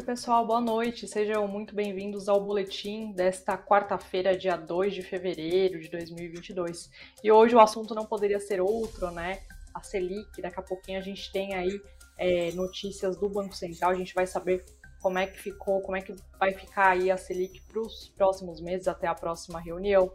Oi, 0.00 0.06
pessoal, 0.06 0.46
boa 0.46 0.62
noite. 0.62 1.06
Sejam 1.06 1.46
muito 1.46 1.74
bem-vindos 1.74 2.26
ao 2.26 2.42
boletim 2.42 3.12
desta 3.12 3.58
quarta-feira, 3.58 4.34
dia 4.34 4.56
2 4.56 4.94
de 4.94 5.02
fevereiro 5.02 5.78
de 5.78 5.90
2022. 5.90 6.90
E 7.22 7.30
hoje 7.30 7.54
o 7.54 7.60
assunto 7.60 7.94
não 7.94 8.06
poderia 8.06 8.40
ser 8.40 8.62
outro, 8.62 9.10
né? 9.10 9.42
A 9.74 9.82
Selic. 9.82 10.40
Daqui 10.40 10.58
a 10.58 10.62
pouquinho 10.62 10.98
a 10.98 11.02
gente 11.02 11.30
tem 11.30 11.52
aí 11.54 11.78
é, 12.16 12.50
notícias 12.52 13.14
do 13.18 13.28
Banco 13.28 13.54
Central, 13.54 13.90
a 13.90 13.94
gente 13.94 14.14
vai 14.14 14.26
saber 14.26 14.64
como 15.02 15.18
é 15.18 15.26
que 15.26 15.38
ficou, 15.38 15.82
como 15.82 15.98
é 15.98 16.00
que 16.00 16.14
vai 16.38 16.54
ficar 16.54 16.92
aí 16.92 17.10
a 17.10 17.18
Selic 17.18 17.60
para 17.70 17.82
os 17.82 18.08
próximos 18.16 18.58
meses, 18.58 18.88
até 18.88 19.06
a 19.06 19.14
próxima 19.14 19.60
reunião. 19.60 20.10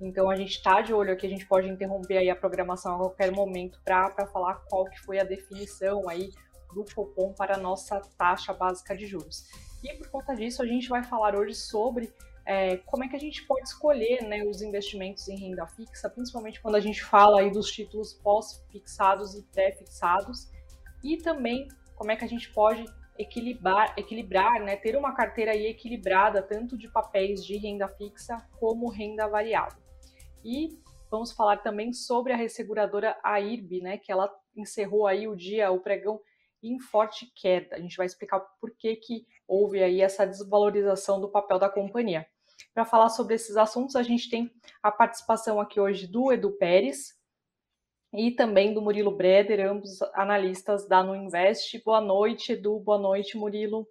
Então 0.00 0.30
a 0.30 0.36
gente 0.36 0.52
está 0.52 0.80
de 0.80 0.94
olho 0.94 1.12
aqui, 1.12 1.26
a 1.26 1.30
gente 1.30 1.46
pode 1.46 1.68
interromper 1.68 2.16
aí 2.16 2.30
a 2.30 2.36
programação 2.36 2.94
a 2.94 2.98
qualquer 2.98 3.30
momento 3.30 3.78
para 3.84 4.26
falar 4.28 4.54
qual 4.70 4.86
que 4.86 4.98
foi 5.00 5.18
a 5.18 5.24
definição 5.24 6.08
aí 6.08 6.30
do 6.76 6.84
Copom 6.94 7.32
para 7.32 7.54
a 7.54 7.58
nossa 7.58 8.00
taxa 8.18 8.52
básica 8.52 8.94
de 8.94 9.06
juros. 9.06 9.48
E 9.82 9.94
por 9.94 10.10
conta 10.10 10.34
disso, 10.34 10.62
a 10.62 10.66
gente 10.66 10.88
vai 10.88 11.02
falar 11.02 11.34
hoje 11.34 11.54
sobre 11.54 12.12
é, 12.44 12.76
como 12.78 13.02
é 13.02 13.08
que 13.08 13.16
a 13.16 13.18
gente 13.18 13.46
pode 13.46 13.66
escolher 13.66 14.22
né, 14.22 14.44
os 14.44 14.60
investimentos 14.60 15.26
em 15.26 15.38
renda 15.38 15.66
fixa, 15.66 16.10
principalmente 16.10 16.60
quando 16.60 16.74
a 16.74 16.80
gente 16.80 17.02
fala 17.02 17.40
aí 17.40 17.50
dos 17.50 17.70
títulos 17.70 18.12
pós-fixados 18.12 19.34
e 19.34 19.42
pré-fixados, 19.42 20.50
e 21.02 21.16
também 21.16 21.66
como 21.94 22.10
é 22.12 22.16
que 22.16 22.24
a 22.24 22.28
gente 22.28 22.52
pode 22.52 22.84
equilibrar, 23.18 23.94
equilibrar 23.96 24.60
né, 24.62 24.76
ter 24.76 24.96
uma 24.96 25.14
carteira 25.14 25.52
aí 25.52 25.66
equilibrada 25.66 26.42
tanto 26.42 26.76
de 26.76 26.88
papéis 26.88 27.42
de 27.42 27.56
renda 27.56 27.88
fixa 27.88 28.36
como 28.60 28.90
renda 28.90 29.26
variável. 29.26 29.78
E 30.44 30.78
vamos 31.10 31.32
falar 31.32 31.56
também 31.58 31.92
sobre 31.94 32.34
a 32.34 32.36
resseguradora 32.36 33.18
AIRB, 33.24 33.80
né, 33.80 33.96
que 33.96 34.12
ela 34.12 34.30
encerrou 34.54 35.06
aí 35.06 35.26
o 35.26 35.34
dia, 35.34 35.70
o 35.70 35.80
pregão 35.80 36.20
em 36.62 36.78
forte 36.78 37.30
queda. 37.34 37.76
A 37.76 37.80
gente 37.80 37.96
vai 37.96 38.06
explicar 38.06 38.40
por 38.60 38.70
que, 38.76 38.96
que 38.96 39.26
houve 39.46 39.82
aí 39.82 40.00
essa 40.00 40.26
desvalorização 40.26 41.20
do 41.20 41.30
papel 41.30 41.58
da 41.58 41.68
companhia. 41.68 42.26
Para 42.72 42.84
falar 42.84 43.08
sobre 43.08 43.34
esses 43.34 43.56
assuntos, 43.56 43.96
a 43.96 44.02
gente 44.02 44.28
tem 44.30 44.50
a 44.82 44.90
participação 44.90 45.60
aqui 45.60 45.80
hoje 45.80 46.06
do 46.06 46.32
Edu 46.32 46.52
Pérez 46.52 47.14
e 48.12 48.30
também 48.30 48.72
do 48.72 48.80
Murilo 48.80 49.14
Breder, 49.14 49.70
ambos 49.70 50.00
analistas 50.14 50.88
da 50.88 51.02
Nuinvest. 51.02 51.82
Boa 51.84 52.00
noite, 52.00 52.52
Edu. 52.52 52.80
Boa 52.80 52.98
noite, 52.98 53.36
Murilo. 53.36 53.86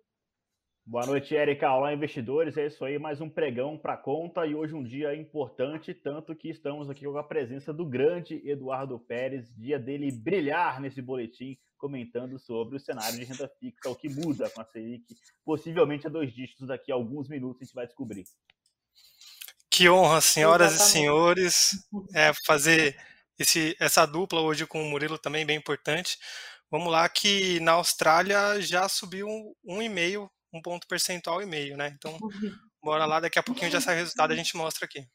Boa 0.88 1.06
noite, 1.08 1.34
Erika. 1.34 1.72
Olá, 1.72 1.92
investidores. 1.94 2.58
É 2.58 2.68
isso 2.68 2.86
aí, 2.86 3.00
mais 3.00 3.20
um 3.20 3.28
pregão 3.28 3.76
para 3.76 3.98
conta 3.98 4.46
e 4.46 4.54
hoje 4.54 4.76
um 4.76 4.84
dia 4.84 5.16
importante, 5.16 5.96
tanto 5.96 6.36
que 6.36 6.48
estamos 6.48 6.92
aqui 6.92 7.06
com 7.06 7.18
a 7.18 7.24
presença 7.24 7.74
do 7.74 7.84
grande 7.84 8.40
Eduardo 8.48 9.00
Pérez, 9.00 9.52
dia 9.56 9.80
dele 9.80 10.12
brilhar 10.12 10.80
nesse 10.80 11.02
boletim, 11.02 11.58
comentando 11.78 12.38
sobre 12.40 12.78
o 12.78 12.80
cenário 12.80 13.18
de 13.18 13.26
renda 13.26 13.48
fixa, 13.60 13.90
o 13.90 13.96
que 13.96 14.10
muda 14.10 14.50
com 14.50 14.62
a 14.62 14.66
Selic, 14.66 15.16
possivelmente 15.44 16.08
a 16.08 16.10
dois 16.10 16.34
dígitos 16.34 16.68
daqui 16.68 16.92
a 16.92 16.96
alguns 16.96 17.28
minutos 17.28 17.62
a 17.62 17.66
gente 17.66 17.76
vai 17.76 17.86
descobrir. 17.86 18.26
Que 19.70 19.90
honra, 19.90 20.22
senhoras 20.22 20.74
Exatamente. 20.74 20.90
e 20.90 20.94
senhores, 20.94 21.88
é, 22.14 22.32
fazer 22.46 22.98
esse, 23.38 23.76
essa 23.80 24.06
dupla 24.06 24.42
hoje 24.42 24.66
com 24.66 24.82
o 24.82 24.90
Murilo 24.90 25.18
também 25.18 25.46
bem 25.46 25.58
importante. 25.58 26.18
Vamos 26.72 26.92
lá, 26.92 27.08
que 27.10 27.60
na 27.60 27.74
Austrália 27.74 28.62
já 28.62 28.88
subiu 28.88 29.28
um, 29.28 29.54
um 29.64 29.82
e 29.82 29.90
meio 29.90 30.30
um 30.56 30.62
ponto 30.62 30.88
percentual 30.88 31.42
e 31.42 31.46
meio, 31.46 31.76
né? 31.76 31.94
Então, 31.98 32.18
bora 32.82 33.06
lá, 33.06 33.20
daqui 33.20 33.38
a 33.38 33.44
pouquinho 33.44 33.70
já 33.70 33.82
sai 33.82 33.96
o 33.96 34.00
resultado 34.00 34.32
a 34.32 34.36
gente 34.36 34.56
mostra 34.56 34.86
aqui. 34.86 35.06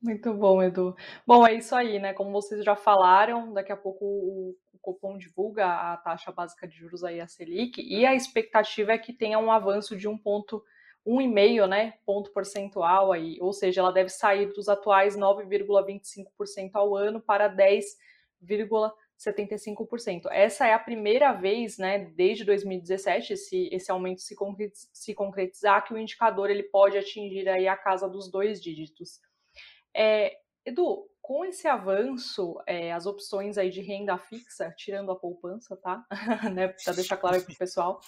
Muito 0.00 0.32
bom, 0.34 0.62
Edu. 0.62 0.94
Bom, 1.26 1.46
é 1.46 1.54
isso 1.54 1.74
aí, 1.74 1.98
né? 1.98 2.12
Como 2.12 2.30
vocês 2.30 2.64
já 2.64 2.76
falaram, 2.76 3.52
daqui 3.52 3.72
a 3.72 3.76
pouco 3.76 4.04
o, 4.04 4.56
o 4.72 4.78
Copom 4.78 5.16
divulga 5.16 5.66
a 5.66 5.96
taxa 5.96 6.30
básica 6.30 6.68
de 6.68 6.76
juros 6.76 7.02
aí, 7.02 7.20
a 7.20 7.26
Selic, 7.26 7.80
e 7.82 8.04
a 8.04 8.14
expectativa 8.14 8.92
é 8.92 8.98
que 8.98 9.12
tenha 9.12 9.38
um 9.38 9.50
avanço 9.50 9.96
de 9.96 10.06
um 10.06 10.16
ponto, 10.16 10.62
um 11.04 11.20
e 11.20 11.26
meio, 11.26 11.66
né, 11.66 11.94
ponto 12.04 12.30
percentual 12.32 13.10
aí, 13.10 13.38
ou 13.40 13.52
seja, 13.52 13.80
ela 13.80 13.92
deve 13.92 14.10
sair 14.10 14.52
dos 14.52 14.68
atuais 14.68 15.16
9,25% 15.16 16.70
ao 16.74 16.94
ano 16.94 17.20
para 17.20 17.48
10,5%. 17.48 18.92
75%. 19.18 20.26
Essa 20.30 20.66
é 20.66 20.74
a 20.74 20.78
primeira 20.78 21.32
vez, 21.32 21.78
né, 21.78 22.10
desde 22.14 22.44
2017, 22.44 23.32
esse, 23.32 23.68
esse 23.72 23.90
aumento 23.90 24.20
se 24.20 25.14
concretizar, 25.14 25.84
que 25.84 25.94
o 25.94 25.98
indicador 25.98 26.50
ele 26.50 26.64
pode 26.64 26.98
atingir 26.98 27.48
aí 27.48 27.66
a 27.66 27.76
casa 27.76 28.06
dos 28.08 28.30
dois 28.30 28.60
dígitos. 28.60 29.18
É, 29.96 30.36
Edu, 30.64 31.08
com 31.22 31.44
esse 31.44 31.66
avanço, 31.66 32.60
é, 32.66 32.92
as 32.92 33.06
opções 33.06 33.56
aí 33.56 33.70
de 33.70 33.80
renda 33.80 34.18
fixa, 34.18 34.72
tirando 34.76 35.10
a 35.10 35.16
poupança, 35.16 35.76
tá? 35.76 36.04
né, 36.54 36.68
para 36.68 36.92
deixar 36.92 37.16
claro 37.16 37.42
para 37.42 37.52
o 37.52 37.56
pessoal, 37.56 38.00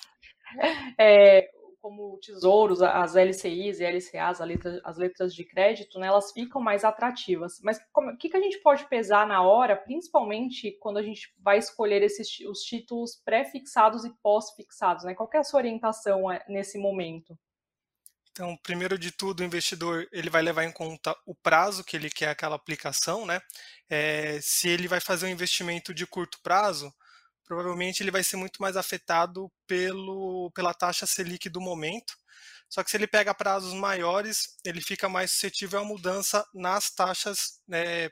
é, 0.98 1.50
como 1.80 2.18
tesouros, 2.18 2.82
as 2.82 3.16
LCIs 3.16 3.80
e 3.80 3.84
LCAs, 3.84 4.40
as 4.40 4.46
letras, 4.46 4.80
as 4.84 4.98
letras 4.98 5.34
de 5.34 5.44
crédito, 5.44 5.98
né, 5.98 6.08
elas 6.08 6.30
ficam 6.32 6.60
mais 6.60 6.84
atrativas. 6.84 7.58
Mas 7.62 7.80
o 7.96 8.16
que, 8.18 8.28
que 8.28 8.36
a 8.36 8.40
gente 8.40 8.58
pode 8.58 8.86
pesar 8.88 9.26
na 9.26 9.42
hora, 9.42 9.74
principalmente 9.76 10.76
quando 10.80 10.98
a 10.98 11.02
gente 11.02 11.32
vai 11.38 11.58
escolher 11.58 12.02
esses, 12.02 12.28
os 12.46 12.60
títulos 12.60 13.16
pré-fixados 13.24 14.04
e 14.04 14.14
pós-fixados? 14.22 15.04
Né? 15.04 15.14
Qual 15.14 15.28
é 15.32 15.38
a 15.38 15.44
sua 15.44 15.60
orientação 15.60 16.30
é, 16.30 16.44
nesse 16.48 16.78
momento? 16.78 17.38
Então, 18.38 18.56
primeiro 18.58 18.96
de 18.96 19.10
tudo, 19.10 19.40
o 19.40 19.44
investidor 19.44 20.06
ele 20.12 20.30
vai 20.30 20.40
levar 20.40 20.62
em 20.62 20.70
conta 20.70 21.12
o 21.26 21.34
prazo 21.34 21.82
que 21.82 21.96
ele 21.96 22.08
quer 22.08 22.28
aquela 22.28 22.54
aplicação, 22.54 23.26
né? 23.26 23.40
É, 23.90 24.38
se 24.40 24.68
ele 24.68 24.86
vai 24.86 25.00
fazer 25.00 25.26
um 25.26 25.28
investimento 25.28 25.92
de 25.92 26.06
curto 26.06 26.38
prazo, 26.40 26.94
provavelmente 27.44 28.00
ele 28.00 28.12
vai 28.12 28.22
ser 28.22 28.36
muito 28.36 28.62
mais 28.62 28.76
afetado 28.76 29.50
pelo, 29.66 30.52
pela 30.54 30.72
taxa 30.72 31.04
Selic 31.04 31.48
do 31.48 31.60
momento. 31.60 32.14
Só 32.68 32.84
que 32.84 32.92
se 32.92 32.96
ele 32.96 33.08
pega 33.08 33.34
prazos 33.34 33.74
maiores, 33.74 34.56
ele 34.64 34.80
fica 34.80 35.08
mais 35.08 35.32
suscetível 35.32 35.80
à 35.80 35.84
mudança 35.84 36.46
nas 36.54 36.92
taxas, 36.92 37.60
né, 37.66 38.08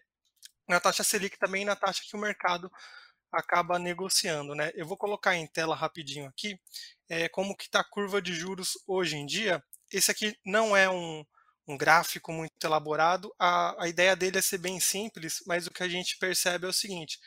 na 0.68 0.80
taxa 0.80 1.04
Selic 1.04 1.38
também 1.38 1.64
na 1.64 1.76
taxa 1.76 2.02
que 2.04 2.16
o 2.16 2.20
mercado 2.20 2.68
acaba 3.30 3.78
negociando. 3.78 4.56
Né? 4.56 4.72
Eu 4.74 4.86
vou 4.86 4.96
colocar 4.96 5.36
em 5.36 5.46
tela 5.46 5.76
rapidinho 5.76 6.28
aqui 6.28 6.58
é, 7.08 7.28
como 7.28 7.56
que 7.56 7.66
está 7.66 7.78
a 7.78 7.88
curva 7.88 8.20
de 8.20 8.34
juros 8.34 8.72
hoje 8.88 9.16
em 9.16 9.24
dia. 9.24 9.62
Esse 9.92 10.10
aqui 10.10 10.36
não 10.44 10.76
é 10.76 10.88
um, 10.88 11.24
um 11.66 11.76
gráfico 11.76 12.32
muito 12.32 12.52
elaborado, 12.64 13.32
a, 13.38 13.84
a 13.84 13.88
ideia 13.88 14.14
dele 14.14 14.38
é 14.38 14.42
ser 14.42 14.58
bem 14.58 14.80
simples, 14.80 15.42
mas 15.46 15.66
o 15.66 15.70
que 15.70 15.82
a 15.82 15.88
gente 15.88 16.18
percebe 16.18 16.66
é 16.66 16.68
o 16.68 16.72
seguinte, 16.72 17.18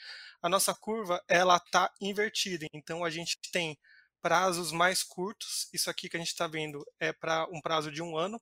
a 0.42 0.48
nossa 0.48 0.74
curva 0.74 1.22
ela 1.28 1.58
está 1.58 1.92
invertida. 2.00 2.66
Então 2.74 3.04
a 3.04 3.10
gente 3.10 3.38
tem 3.52 3.78
prazos 4.22 4.72
mais 4.72 5.04
curtos. 5.04 5.68
Isso 5.74 5.90
aqui 5.90 6.10
que 6.10 6.18
a 6.18 6.20
gente 6.20 6.30
está 6.30 6.48
vendo 6.48 6.86
é 7.00 7.12
para 7.12 7.46
um 7.52 7.62
prazo 7.62 7.92
de 7.92 8.02
um 8.02 8.18
ano. 8.18 8.42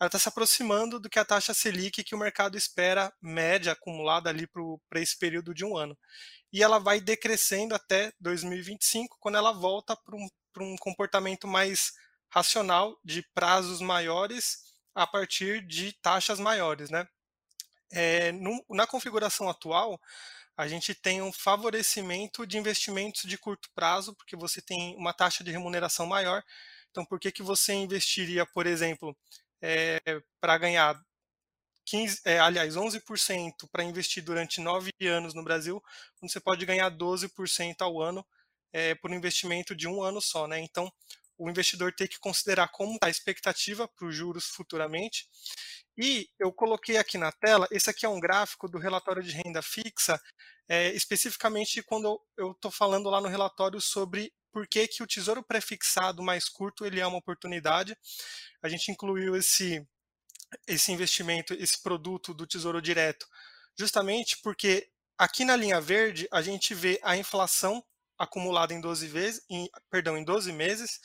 Ela 0.00 0.08
está 0.08 0.18
se 0.18 0.28
aproximando 0.28 0.98
do 0.98 1.08
que 1.08 1.18
a 1.18 1.24
taxa 1.24 1.54
Selic 1.54 2.02
que 2.02 2.14
o 2.14 2.18
mercado 2.18 2.56
espera 2.56 3.12
média 3.20 3.72
acumulada 3.72 4.30
ali 4.30 4.48
para 4.88 5.00
esse 5.00 5.16
período 5.18 5.54
de 5.54 5.64
um 5.64 5.76
ano. 5.76 5.96
E 6.52 6.62
ela 6.62 6.78
vai 6.78 7.00
decrescendo 7.00 7.74
até 7.74 8.12
2025, 8.20 9.16
quando 9.20 9.38
ela 9.38 9.52
volta 9.52 9.96
para 9.96 10.16
um, 10.16 10.28
um 10.60 10.76
comportamento 10.76 11.46
mais 11.46 11.92
racional 12.32 12.98
de 13.04 13.22
prazos 13.34 13.80
maiores 13.80 14.72
a 14.94 15.06
partir 15.06 15.66
de 15.66 15.92
taxas 16.00 16.40
maiores, 16.40 16.90
né? 16.90 17.06
É, 17.90 18.32
no, 18.32 18.64
na 18.70 18.86
configuração 18.86 19.50
atual, 19.50 20.00
a 20.56 20.66
gente 20.66 20.94
tem 20.94 21.20
um 21.20 21.32
favorecimento 21.32 22.46
de 22.46 22.56
investimentos 22.56 23.22
de 23.22 23.36
curto 23.36 23.68
prazo, 23.74 24.14
porque 24.14 24.34
você 24.34 24.62
tem 24.62 24.96
uma 24.96 25.12
taxa 25.12 25.44
de 25.44 25.50
remuneração 25.50 26.06
maior. 26.06 26.42
Então, 26.90 27.04
por 27.04 27.20
que, 27.20 27.30
que 27.30 27.42
você 27.42 27.74
investiria, 27.74 28.46
por 28.46 28.66
exemplo, 28.66 29.16
é, 29.60 30.00
para 30.40 30.56
ganhar 30.56 30.98
15, 31.84 32.22
é, 32.24 32.38
aliás, 32.38 32.76
11% 32.76 33.68
para 33.70 33.84
investir 33.84 34.22
durante 34.24 34.60
nove 34.60 34.90
anos 35.02 35.34
no 35.34 35.44
Brasil, 35.44 35.82
quando 36.18 36.32
você 36.32 36.40
pode 36.40 36.64
ganhar 36.64 36.90
12% 36.90 37.82
ao 37.82 38.00
ano 38.00 38.24
é, 38.72 38.94
por 38.94 39.10
investimento 39.10 39.74
de 39.74 39.86
um 39.86 40.02
ano 40.02 40.20
só, 40.20 40.46
né? 40.46 40.60
Então, 40.60 40.90
o 41.38 41.48
investidor 41.48 41.92
tem 41.92 42.06
que 42.06 42.18
considerar 42.18 42.68
como 42.68 42.94
está 42.94 43.06
a 43.06 43.10
expectativa 43.10 43.88
para 43.88 44.06
os 44.06 44.14
juros 44.14 44.46
futuramente 44.46 45.26
e 45.96 46.28
eu 46.38 46.52
coloquei 46.52 46.96
aqui 46.96 47.18
na 47.18 47.30
tela, 47.30 47.68
esse 47.70 47.90
aqui 47.90 48.06
é 48.06 48.08
um 48.08 48.20
gráfico 48.20 48.66
do 48.66 48.78
relatório 48.78 49.22
de 49.22 49.32
renda 49.32 49.60
fixa, 49.60 50.20
é, 50.68 50.88
especificamente 50.92 51.82
quando 51.82 52.20
eu 52.36 52.52
estou 52.52 52.70
falando 52.70 53.10
lá 53.10 53.20
no 53.20 53.28
relatório 53.28 53.80
sobre 53.80 54.32
por 54.50 54.66
que, 54.66 54.88
que 54.88 55.02
o 55.02 55.06
tesouro 55.06 55.42
prefixado 55.42 56.22
mais 56.22 56.48
curto 56.48 56.84
ele 56.86 57.00
é 57.00 57.06
uma 57.06 57.18
oportunidade. 57.18 57.96
A 58.62 58.68
gente 58.68 58.90
incluiu 58.90 59.36
esse, 59.36 59.86
esse 60.66 60.92
investimento, 60.92 61.52
esse 61.54 61.82
produto 61.82 62.32
do 62.32 62.46
tesouro 62.46 62.80
direto, 62.80 63.26
justamente 63.78 64.38
porque 64.42 64.90
aqui 65.18 65.44
na 65.44 65.56
linha 65.56 65.80
verde 65.80 66.26
a 66.30 66.40
gente 66.40 66.74
vê 66.74 66.98
a 67.02 67.16
inflação 67.16 67.84
acumulada 68.22 68.72
em 68.72 68.80
12 68.80 69.08
vezes, 69.08 69.44
em, 69.50 69.68
perdão, 69.90 70.16
em 70.16 70.24
12 70.24 70.52
meses, 70.52 71.00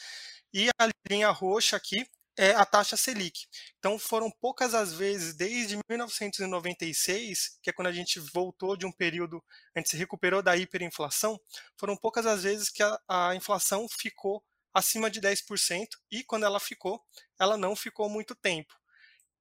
e 0.54 0.70
a 0.80 0.88
linha 1.10 1.30
roxa 1.32 1.76
aqui 1.76 2.06
é 2.38 2.52
a 2.52 2.64
taxa 2.64 2.96
Selic. 2.96 3.48
Então 3.80 3.98
foram 3.98 4.30
poucas 4.40 4.76
as 4.76 4.94
vezes 4.94 5.36
desde 5.36 5.80
1996, 5.90 7.58
que 7.62 7.72
é 7.72 7.74
quando 7.74 7.88
a 7.88 7.92
gente 7.92 8.20
voltou 8.20 8.78
de 8.78 8.86
um 8.86 8.92
período, 8.92 9.44
a 9.76 9.80
gente 9.80 9.90
se 9.90 9.98
recuperou 9.98 10.44
da 10.44 10.56
hiperinflação, 10.56 11.40
foram 11.76 11.98
poucas 11.98 12.28
as 12.28 12.44
vezes 12.44 12.70
que 12.70 12.84
a, 12.84 13.00
a 13.10 13.36
inflação 13.36 13.88
ficou 13.90 14.44
acima 14.72 15.10
de 15.10 15.20
10%, 15.20 15.88
e 16.12 16.24
quando 16.24 16.46
ela 16.46 16.60
ficou, 16.60 17.04
ela 17.40 17.58
não 17.58 17.76
ficou 17.76 18.08
muito 18.08 18.36
tempo. 18.36 18.72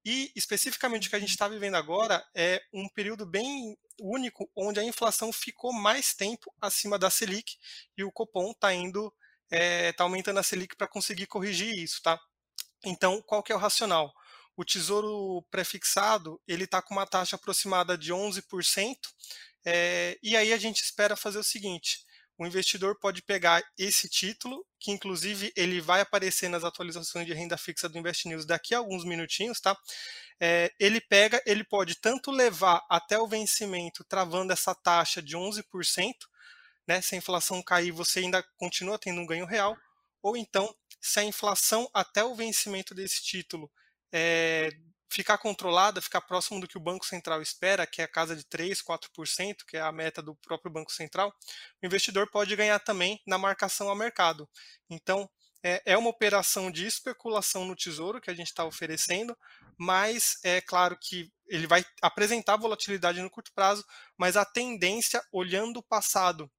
E 0.06 0.30
especificamente 0.36 1.08
o 1.08 1.10
que 1.10 1.16
a 1.16 1.18
gente 1.18 1.30
está 1.30 1.48
vivendo 1.48 1.74
agora 1.74 2.24
é 2.32 2.62
um 2.72 2.88
período 2.88 3.26
bem 3.26 3.76
único 4.00 4.48
onde 4.54 4.78
a 4.78 4.84
inflação 4.84 5.32
ficou 5.32 5.72
mais 5.72 6.14
tempo 6.14 6.54
acima 6.60 6.96
da 6.96 7.10
Selic 7.10 7.56
e 7.98 8.04
o 8.04 8.12
Copom 8.12 8.52
está 8.52 8.72
indo, 8.72 9.12
está 9.50 9.56
é, 9.56 9.92
tá 9.92 10.04
aumentando 10.04 10.38
a 10.38 10.44
Selic 10.44 10.76
para 10.76 10.86
conseguir 10.86 11.26
corrigir 11.26 11.76
isso, 11.76 12.00
tá? 12.02 12.20
Então, 12.84 13.20
qual 13.20 13.42
que 13.42 13.50
é 13.50 13.56
o 13.56 13.58
racional? 13.58 14.14
O 14.56 14.64
tesouro 14.64 15.44
prefixado 15.50 16.40
ele 16.46 16.64
está 16.64 16.80
com 16.80 16.94
uma 16.94 17.04
taxa 17.04 17.34
aproximada 17.34 17.98
de 17.98 18.12
11%, 18.12 18.96
é, 19.64 20.16
e 20.22 20.36
aí 20.36 20.52
a 20.52 20.56
gente 20.56 20.84
espera 20.84 21.16
fazer 21.16 21.40
o 21.40 21.44
seguinte: 21.44 22.05
o 22.38 22.46
investidor 22.46 22.98
pode 22.98 23.22
pegar 23.22 23.62
esse 23.78 24.08
título, 24.08 24.64
que 24.78 24.90
inclusive 24.90 25.52
ele 25.56 25.80
vai 25.80 26.00
aparecer 26.00 26.48
nas 26.48 26.64
atualizações 26.64 27.26
de 27.26 27.32
renda 27.32 27.56
fixa 27.56 27.88
do 27.88 27.98
Invest 27.98 28.28
News 28.28 28.44
daqui 28.44 28.74
a 28.74 28.78
alguns 28.78 29.04
minutinhos, 29.04 29.60
tá? 29.60 29.76
É, 30.38 30.70
ele 30.78 31.00
pega, 31.00 31.42
ele 31.46 31.64
pode 31.64 31.94
tanto 31.98 32.30
levar 32.30 32.84
até 32.90 33.18
o 33.18 33.26
vencimento, 33.26 34.04
travando 34.04 34.52
essa 34.52 34.74
taxa 34.74 35.22
de 35.22 35.36
11%, 35.36 35.62
né? 36.86 37.00
Se 37.00 37.14
a 37.14 37.18
inflação 37.18 37.62
cair, 37.62 37.90
você 37.90 38.20
ainda 38.20 38.42
continua 38.56 38.98
tendo 38.98 39.20
um 39.20 39.26
ganho 39.26 39.46
real, 39.46 39.76
ou 40.22 40.36
então, 40.36 40.74
se 41.00 41.20
a 41.20 41.24
inflação 41.24 41.88
até 41.94 42.22
o 42.22 42.34
vencimento 42.34 42.94
desse 42.94 43.22
título 43.22 43.70
é, 44.12 44.70
ficar 45.16 45.38
controlada, 45.38 46.02
ficar 46.02 46.20
próximo 46.20 46.60
do 46.60 46.68
que 46.68 46.76
o 46.76 46.80
Banco 46.80 47.06
Central 47.06 47.40
espera, 47.40 47.86
que 47.86 48.02
é 48.02 48.04
a 48.04 48.08
casa 48.08 48.36
de 48.36 48.44
3, 48.44 48.82
4%, 48.82 49.64
que 49.66 49.78
é 49.78 49.80
a 49.80 49.90
meta 49.90 50.20
do 50.20 50.36
próprio 50.36 50.70
Banco 50.70 50.92
Central, 50.92 51.34
o 51.82 51.86
investidor 51.86 52.30
pode 52.30 52.54
ganhar 52.54 52.78
também 52.80 53.18
na 53.26 53.38
marcação 53.38 53.88
ao 53.88 53.96
mercado. 53.96 54.46
Então, 54.90 55.26
é, 55.64 55.80
é 55.86 55.96
uma 55.96 56.10
operação 56.10 56.70
de 56.70 56.86
especulação 56.86 57.64
no 57.64 57.74
tesouro 57.74 58.20
que 58.20 58.30
a 58.30 58.34
gente 58.34 58.48
está 58.48 58.66
oferecendo, 58.66 59.34
mas 59.78 60.38
é 60.44 60.60
claro 60.60 60.98
que 61.00 61.32
ele 61.48 61.66
vai 61.66 61.82
apresentar 62.02 62.58
volatilidade 62.58 63.22
no 63.22 63.30
curto 63.30 63.50
prazo, 63.54 63.82
mas 64.18 64.36
a 64.36 64.44
tendência, 64.44 65.22
olhando 65.32 65.78
o 65.78 65.82
passado 65.82 66.50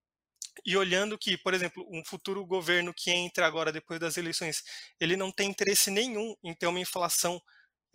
e 0.66 0.76
olhando 0.76 1.16
que, 1.16 1.38
por 1.38 1.54
exemplo, 1.54 1.88
um 1.92 2.04
futuro 2.04 2.44
governo 2.44 2.92
que 2.92 3.12
entra 3.12 3.46
agora 3.46 3.72
depois 3.72 4.00
das 4.00 4.18
eleições, 4.18 4.64
ele 5.00 5.16
não 5.16 5.32
tem 5.32 5.52
interesse 5.52 5.92
nenhum 5.92 6.36
em 6.44 6.56
ter 6.56 6.66
uma 6.66 6.80
inflação 6.80 7.40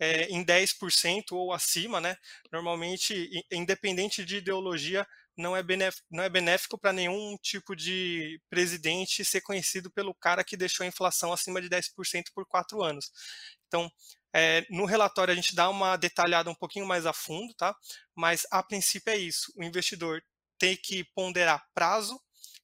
é, 0.03 0.25
em 0.25 0.43
10% 0.43 1.31
ou 1.31 1.53
acima, 1.53 2.01
né? 2.01 2.17
Normalmente, 2.51 3.29
independente 3.49 4.25
de 4.25 4.37
ideologia, 4.37 5.07
não 5.37 5.55
é 5.55 5.63
benéfico, 5.63 6.05
não 6.11 6.23
é 6.23 6.29
benéfico 6.29 6.77
para 6.77 6.91
nenhum 6.91 7.37
tipo 7.41 7.73
de 7.75 8.39
presidente 8.49 9.23
ser 9.23 9.41
conhecido 9.41 9.89
pelo 9.89 10.13
cara 10.13 10.43
que 10.43 10.57
deixou 10.57 10.83
a 10.83 10.87
inflação 10.87 11.31
acima 11.31 11.61
de 11.61 11.69
10% 11.69 12.25
por 12.35 12.45
quatro 12.45 12.83
anos. 12.83 13.11
Então, 13.67 13.89
é, 14.35 14.65
no 14.69 14.85
relatório 14.85 15.31
a 15.31 15.35
gente 15.35 15.55
dá 15.55 15.69
uma 15.69 15.95
detalhada 15.95 16.49
um 16.49 16.55
pouquinho 16.55 16.85
mais 16.85 17.05
a 17.05 17.13
fundo, 17.13 17.53
tá? 17.53 17.73
Mas 18.13 18.45
a 18.51 18.61
princípio 18.61 19.11
é 19.11 19.17
isso. 19.17 19.53
O 19.55 19.63
investidor 19.63 20.21
tem 20.59 20.75
que 20.75 21.05
ponderar 21.15 21.63
prazo, 21.73 22.19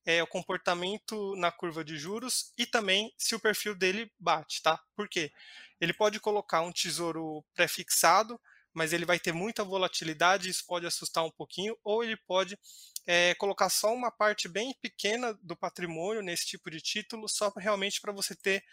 é, 0.05 0.21
o 0.21 0.27
comportamento 0.27 1.35
na 1.37 1.51
curva 1.51 1.83
de 1.83 1.97
juros 1.97 2.51
e 2.57 2.65
também 2.65 3.13
se 3.17 3.33
o 3.33 3.39
perfil 3.39 3.75
dele 3.75 4.11
bate, 4.19 4.61
tá? 4.61 4.79
Por 4.95 5.07
quê? 5.07 5.31
Ele 5.79 5.93
pode 5.93 6.19
colocar 6.19 6.61
um 6.61 6.71
tesouro 6.71 7.43
pré-fixado, 7.53 8.39
mas 8.73 8.93
ele 8.93 9.05
vai 9.05 9.19
ter 9.19 9.33
muita 9.33 9.63
volatilidade, 9.63 10.49
isso 10.49 10.65
pode 10.65 10.85
assustar 10.85 11.25
um 11.25 11.31
pouquinho, 11.31 11.77
ou 11.83 12.03
ele 12.03 12.15
pode 12.15 12.57
é, 13.05 13.33
colocar 13.35 13.69
só 13.69 13.93
uma 13.93 14.11
parte 14.11 14.47
bem 14.47 14.75
pequena 14.81 15.33
do 15.41 15.55
patrimônio 15.55 16.21
nesse 16.21 16.45
tipo 16.45 16.69
de 16.69 16.79
título, 16.79 17.27
só 17.27 17.51
realmente 17.57 17.99
para 17.99 18.11
você 18.11 18.35
ter 18.35 18.63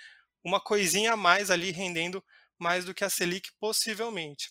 uma 0.44 0.60
coisinha 0.60 1.12
a 1.12 1.16
mais 1.16 1.50
ali 1.50 1.70
rendendo 1.70 2.22
mais 2.58 2.84
do 2.84 2.94
que 2.94 3.04
a 3.04 3.10
Selic 3.10 3.50
possivelmente. 3.58 4.50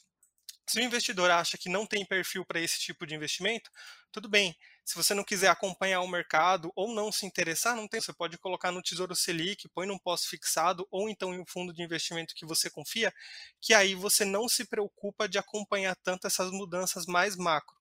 Se 0.67 0.79
o 0.79 0.83
investidor 0.83 1.29
acha 1.29 1.57
que 1.57 1.69
não 1.69 1.85
tem 1.85 2.05
perfil 2.05 2.43
para 2.43 2.59
esse 2.59 2.79
tipo 2.79 3.05
de 3.05 3.15
investimento, 3.15 3.69
tudo 4.11 4.27
bem. 4.27 4.55
Se 4.85 4.95
você 4.95 5.15
não 5.15 5.23
quiser 5.23 5.47
acompanhar 5.47 6.01
o 6.01 6.07
mercado 6.07 6.71
ou 6.75 6.93
não 6.93 7.11
se 7.11 7.25
interessar, 7.25 7.75
não 7.75 7.87
tem. 7.87 7.99
Você 7.99 8.13
pode 8.13 8.37
colocar 8.37 8.71
no 8.71 8.83
Tesouro 8.83 9.15
Selic, 9.15 9.67
põe 9.69 9.87
num 9.87 9.97
pós 9.97 10.25
fixado 10.25 10.87
ou 10.91 11.09
então 11.09 11.33
em 11.33 11.39
um 11.39 11.45
fundo 11.45 11.73
de 11.73 11.81
investimento 11.81 12.35
que 12.35 12.45
você 12.45 12.69
confia, 12.69 13.11
que 13.59 13.73
aí 13.73 13.95
você 13.95 14.23
não 14.23 14.47
se 14.47 14.63
preocupa 14.63 15.27
de 15.27 15.39
acompanhar 15.39 15.95
tanto 16.03 16.27
essas 16.27 16.51
mudanças 16.51 17.07
mais 17.07 17.35
macro. 17.35 17.75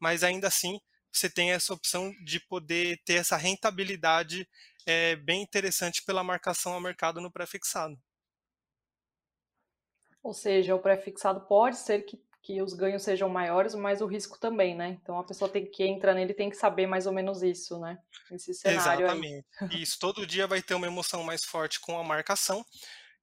Mas 0.00 0.24
ainda 0.24 0.48
assim, 0.48 0.80
você 1.12 1.28
tem 1.28 1.52
essa 1.52 1.74
opção 1.74 2.10
de 2.24 2.40
poder 2.40 3.02
ter 3.04 3.14
essa 3.14 3.36
rentabilidade 3.36 4.48
é, 4.86 5.14
bem 5.14 5.42
interessante 5.42 6.02
pela 6.04 6.24
marcação 6.24 6.72
ao 6.72 6.80
mercado 6.80 7.20
no 7.20 7.30
pré-fixado. 7.30 8.00
Ou 10.22 10.32
seja, 10.32 10.74
o 10.74 10.78
pré-fixado 10.78 11.42
pode 11.42 11.76
ser 11.76 12.02
que 12.02 12.16
que 12.46 12.62
os 12.62 12.74
ganhos 12.74 13.02
sejam 13.02 13.28
maiores, 13.28 13.74
mas 13.74 14.00
o 14.00 14.06
risco 14.06 14.38
também, 14.38 14.76
né? 14.76 14.96
Então 15.02 15.18
a 15.18 15.24
pessoa 15.24 15.50
tem 15.50 15.66
que 15.66 15.82
entrar 15.82 16.14
nele 16.14 16.32
tem 16.32 16.48
que 16.48 16.56
saber 16.56 16.86
mais 16.86 17.04
ou 17.04 17.12
menos 17.12 17.42
isso, 17.42 17.76
né? 17.80 17.98
Esse 18.30 18.54
cenário 18.54 19.04
Exatamente. 19.04 19.46
Aí. 19.60 19.82
Isso 19.82 19.98
todo 19.98 20.24
dia 20.24 20.46
vai 20.46 20.62
ter 20.62 20.74
uma 20.74 20.86
emoção 20.86 21.24
mais 21.24 21.44
forte 21.44 21.80
com 21.80 21.98
a 21.98 22.04
marcação. 22.04 22.64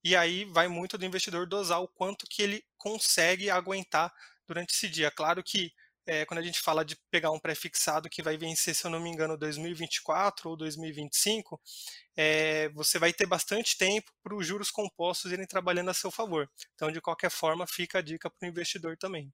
E 0.04 0.14
aí 0.14 0.44
vai 0.44 0.68
muito 0.68 0.98
do 0.98 1.06
investidor 1.06 1.48
dosar 1.48 1.82
o 1.82 1.88
quanto 1.88 2.28
que 2.30 2.42
ele 2.42 2.66
consegue 2.78 3.50
aguentar 3.50 4.14
durante 4.46 4.74
esse 4.74 4.90
dia. 4.90 5.10
Claro 5.10 5.42
que 5.42 5.72
é, 6.06 6.26
quando 6.26 6.40
a 6.40 6.44
gente 6.44 6.60
fala 6.60 6.84
de 6.84 6.98
pegar 7.10 7.32
um 7.32 7.40
pré-fixado 7.40 8.10
que 8.10 8.22
vai 8.22 8.38
vencer, 8.38 8.76
se 8.76 8.86
eu 8.86 8.92
não 8.92 9.00
me 9.00 9.10
engano, 9.10 9.38
2024 9.38 10.50
ou 10.50 10.58
2025, 10.58 11.60
é, 12.16 12.70
você 12.70 13.00
vai 13.00 13.14
ter 13.14 13.26
bastante 13.26 13.78
tempo 13.78 14.12
para 14.22 14.36
os 14.36 14.46
juros 14.46 14.70
compostos 14.72 15.32
irem 15.32 15.48
trabalhando 15.48 15.90
a 15.90 15.94
seu 15.94 16.12
favor. 16.12 16.50
Então, 16.76 16.92
de 16.92 17.02
qualquer 17.02 17.32
forma, 17.32 17.66
fica 17.68 18.00
a 18.00 18.02
dica 18.02 18.30
para 18.30 18.46
o 18.46 18.50
investidor 18.50 18.98
também. 18.98 19.32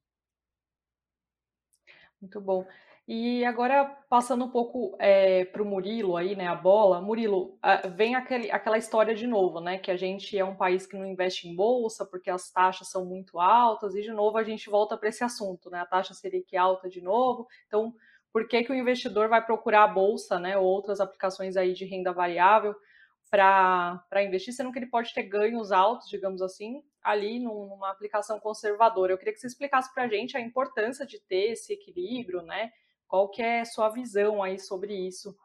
Muito 2.21 2.41
bom. 2.41 2.65
E 3.07 3.43
agora, 3.43 3.85
passando 4.07 4.45
um 4.45 4.51
pouco 4.51 4.95
é, 4.99 5.45
para 5.45 5.63
o 5.63 5.65
Murilo 5.65 6.15
aí, 6.15 6.35
né, 6.35 6.47
a 6.47 6.53
bola. 6.53 7.01
Murilo, 7.01 7.57
vem 7.95 8.13
aquele, 8.13 8.51
aquela 8.51 8.77
história 8.77 9.15
de 9.15 9.25
novo, 9.25 9.59
né, 9.59 9.79
que 9.79 9.89
a 9.89 9.97
gente 9.97 10.37
é 10.37 10.45
um 10.45 10.55
país 10.55 10.85
que 10.85 10.95
não 10.95 11.07
investe 11.07 11.47
em 11.47 11.55
bolsa 11.55 12.05
porque 12.05 12.29
as 12.29 12.51
taxas 12.51 12.89
são 12.91 13.05
muito 13.05 13.39
altas, 13.39 13.95
e 13.95 14.01
de 14.01 14.11
novo 14.11 14.37
a 14.37 14.43
gente 14.43 14.69
volta 14.69 14.95
para 14.95 15.09
esse 15.09 15.23
assunto, 15.23 15.71
né, 15.71 15.79
a 15.79 15.85
taxa 15.87 16.13
Selic 16.13 16.55
alta 16.55 16.87
de 16.87 17.01
novo. 17.01 17.47
Então, 17.65 17.95
por 18.31 18.47
que, 18.47 18.63
que 18.63 18.71
o 18.71 18.75
investidor 18.75 19.27
vai 19.27 19.43
procurar 19.43 19.85
a 19.85 19.87
bolsa, 19.87 20.37
né, 20.39 20.55
ou 20.57 20.65
outras 20.65 20.99
aplicações 20.99 21.57
aí 21.57 21.73
de 21.73 21.85
renda 21.85 22.13
variável 22.13 22.75
para 23.31 24.23
investir, 24.23 24.53
sendo 24.53 24.71
que 24.71 24.77
ele 24.77 24.85
pode 24.89 25.13
ter 25.13 25.23
ganhos 25.23 25.71
altos, 25.71 26.07
digamos 26.09 26.41
assim, 26.43 26.83
ali 27.03 27.39
numa 27.39 27.89
aplicação 27.89 28.39
conservadora? 28.39 29.13
Eu 29.13 29.17
queria 29.17 29.33
que 29.33 29.39
você 29.39 29.47
explicasse 29.47 29.93
para 29.93 30.03
a 30.03 30.07
gente 30.07 30.37
a 30.37 30.41
importância 30.41 31.05
de 31.05 31.19
ter 31.21 31.51
esse 31.51 31.73
equilíbrio, 31.73 32.41
né, 32.41 32.71
qual 33.07 33.29
que 33.29 33.41
é 33.41 33.61
a 33.61 33.65
sua 33.65 33.89
visão 33.89 34.43
aí 34.43 34.59
sobre 34.59 34.93
isso? 34.93 35.35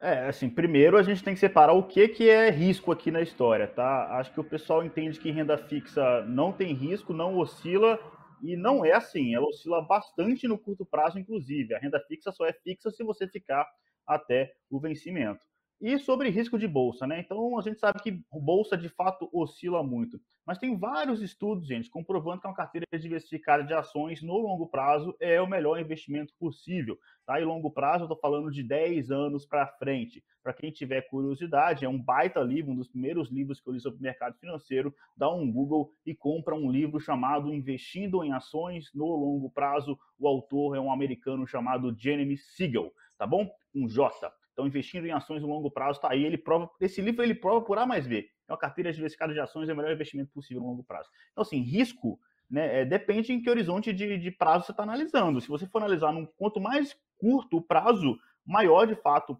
É, 0.00 0.26
assim, 0.26 0.48
primeiro 0.48 0.96
a 0.96 1.02
gente 1.02 1.22
tem 1.22 1.34
que 1.34 1.40
separar 1.40 1.74
o 1.74 1.86
que, 1.86 2.08
que 2.08 2.28
é 2.28 2.50
risco 2.50 2.90
aqui 2.90 3.10
na 3.10 3.20
história, 3.20 3.68
tá? 3.68 4.18
Acho 4.18 4.32
que 4.32 4.40
o 4.40 4.44
pessoal 4.44 4.82
entende 4.82 5.20
que 5.20 5.30
renda 5.30 5.58
fixa 5.58 6.24
não 6.24 6.52
tem 6.52 6.72
risco, 6.72 7.12
não 7.12 7.38
oscila, 7.38 7.98
e 8.42 8.56
não 8.56 8.84
é 8.84 8.92
assim, 8.92 9.34
ela 9.34 9.46
oscila 9.46 9.82
bastante 9.82 10.48
no 10.48 10.58
curto 10.58 10.86
prazo, 10.86 11.18
inclusive. 11.18 11.74
A 11.74 11.78
renda 11.78 12.00
fixa 12.08 12.32
só 12.32 12.46
é 12.46 12.52
fixa 12.52 12.90
se 12.90 13.04
você 13.04 13.28
ficar 13.28 13.66
até 14.06 14.50
o 14.70 14.80
vencimento. 14.80 15.44
E 15.80 15.98
sobre 15.98 16.28
risco 16.28 16.58
de 16.58 16.68
bolsa, 16.68 17.06
né? 17.06 17.20
Então 17.20 17.58
a 17.58 17.62
gente 17.62 17.80
sabe 17.80 18.02
que 18.02 18.22
bolsa 18.30 18.76
de 18.76 18.90
fato 18.90 19.30
oscila 19.32 19.82
muito. 19.82 20.20
Mas 20.46 20.58
tem 20.58 20.76
vários 20.76 21.22
estudos, 21.22 21.66
gente, 21.66 21.88
comprovando 21.88 22.40
que 22.40 22.46
uma 22.46 22.54
carteira 22.54 22.84
diversificada 22.98 23.64
de 23.64 23.72
ações 23.72 24.20
no 24.20 24.36
longo 24.36 24.66
prazo 24.66 25.16
é 25.20 25.40
o 25.40 25.46
melhor 25.46 25.80
investimento 25.80 26.34
possível. 26.38 26.98
Tá? 27.24 27.40
E 27.40 27.44
longo 27.44 27.70
prazo, 27.70 28.02
eu 28.02 28.06
estou 28.06 28.18
falando 28.18 28.50
de 28.50 28.62
10 28.62 29.10
anos 29.10 29.46
para 29.46 29.66
frente. 29.66 30.22
Para 30.42 30.52
quem 30.52 30.70
tiver 30.70 31.02
curiosidade, 31.02 31.84
é 31.84 31.88
um 31.88 32.02
baita 32.02 32.40
livro, 32.40 32.72
um 32.72 32.76
dos 32.76 32.88
primeiros 32.88 33.30
livros 33.30 33.60
que 33.60 33.68
eu 33.68 33.72
li 33.72 33.80
sobre 33.80 34.02
mercado 34.02 34.36
financeiro. 34.38 34.94
Dá 35.16 35.32
um 35.32 35.50
Google 35.50 35.92
e 36.04 36.14
compra 36.14 36.54
um 36.54 36.70
livro 36.70 37.00
chamado 37.00 37.54
Investindo 37.54 38.22
em 38.22 38.32
Ações 38.32 38.90
no 38.92 39.06
Longo 39.06 39.50
Prazo. 39.50 39.98
O 40.18 40.28
autor 40.28 40.76
é 40.76 40.80
um 40.80 40.92
americano 40.92 41.46
chamado 41.46 41.94
Jeremy 41.96 42.36
Siegel, 42.36 42.92
tá 43.16 43.26
bom? 43.26 43.50
Um 43.74 43.88
J. 43.88 44.30
Então, 44.60 44.66
investindo 44.66 45.06
em 45.06 45.10
ações 45.10 45.40
no 45.40 45.48
longo 45.48 45.70
prazo, 45.70 45.98
está 45.98 46.12
aí. 46.12 46.22
Ele 46.22 46.36
prova, 46.36 46.70
esse 46.80 47.00
livro 47.00 47.22
ele 47.22 47.34
prova 47.34 47.64
por 47.64 47.78
A 47.78 47.86
mais 47.86 48.06
B. 48.06 48.28
É 48.46 48.52
uma 48.52 48.58
carteira 48.58 48.92
diversificada 48.92 49.32
de 49.32 49.40
ações, 49.40 49.70
é 49.70 49.72
o 49.72 49.76
melhor 49.76 49.92
investimento 49.92 50.30
possível 50.32 50.62
no 50.62 50.68
longo 50.68 50.84
prazo. 50.84 51.08
Então, 51.32 51.40
assim, 51.40 51.62
risco 51.62 52.20
né, 52.50 52.80
é, 52.80 52.84
depende 52.84 53.32
em 53.32 53.40
que 53.40 53.48
horizonte 53.48 53.90
de, 53.90 54.18
de 54.18 54.30
prazo 54.30 54.66
você 54.66 54.72
está 54.72 54.82
analisando. 54.82 55.40
Se 55.40 55.48
você 55.48 55.66
for 55.66 55.78
analisar 55.78 56.12
num 56.12 56.26
quanto 56.26 56.60
mais 56.60 56.94
curto 57.16 57.56
o 57.56 57.62
prazo, 57.62 58.18
maior 58.44 58.86
de 58.86 58.94
fato 58.96 59.38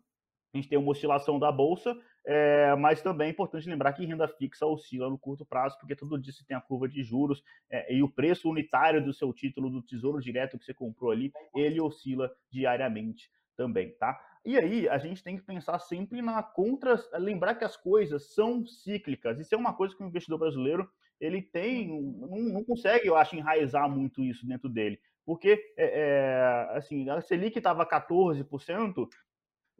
a 0.52 0.56
gente 0.56 0.68
tem 0.68 0.78
uma 0.78 0.90
oscilação 0.90 1.38
da 1.38 1.52
bolsa, 1.52 1.96
é, 2.26 2.74
mas 2.74 3.00
também 3.00 3.28
é 3.28 3.30
importante 3.30 3.68
lembrar 3.68 3.92
que 3.92 4.04
renda 4.04 4.26
fixa 4.26 4.66
oscila 4.66 5.08
no 5.08 5.18
curto 5.18 5.44
prazo, 5.44 5.78
porque 5.78 5.94
todo 5.94 6.18
dia 6.18 6.32
você 6.32 6.44
tem 6.44 6.56
a 6.56 6.60
curva 6.60 6.88
de 6.88 7.04
juros 7.04 7.42
é, 7.70 7.94
e 7.94 8.02
o 8.02 8.08
preço 8.08 8.50
unitário 8.50 9.04
do 9.04 9.12
seu 9.12 9.32
título 9.32 9.70
do 9.70 9.82
Tesouro 9.82 10.20
Direto 10.20 10.58
que 10.58 10.64
você 10.64 10.74
comprou 10.74 11.12
ali, 11.12 11.30
ele 11.54 11.80
oscila 11.80 12.32
diariamente 12.50 13.30
também, 13.56 13.92
tá? 13.92 14.18
E 14.44 14.56
aí 14.56 14.88
a 14.88 14.98
gente 14.98 15.22
tem 15.22 15.36
que 15.36 15.42
pensar 15.42 15.78
sempre 15.78 16.22
na 16.22 16.42
contra, 16.42 16.96
lembrar 17.14 17.54
que 17.54 17.64
as 17.64 17.76
coisas 17.76 18.32
são 18.34 18.64
cíclicas. 18.66 19.38
Isso 19.38 19.54
é 19.54 19.58
uma 19.58 19.74
coisa 19.74 19.94
que 19.94 20.02
o 20.02 20.06
investidor 20.06 20.38
brasileiro 20.38 20.90
ele 21.20 21.42
tem, 21.42 21.88
não, 21.88 22.38
não 22.38 22.64
consegue, 22.64 23.06
eu 23.06 23.16
acho, 23.16 23.36
enraizar 23.36 23.88
muito 23.90 24.24
isso 24.24 24.46
dentro 24.46 24.68
dele. 24.68 24.98
Porque, 25.26 25.62
é, 25.76 26.00
é, 26.00 26.76
assim, 26.76 27.08
a 27.10 27.20
Selic 27.20 27.58
estava 27.58 27.86
14%, 27.86 29.06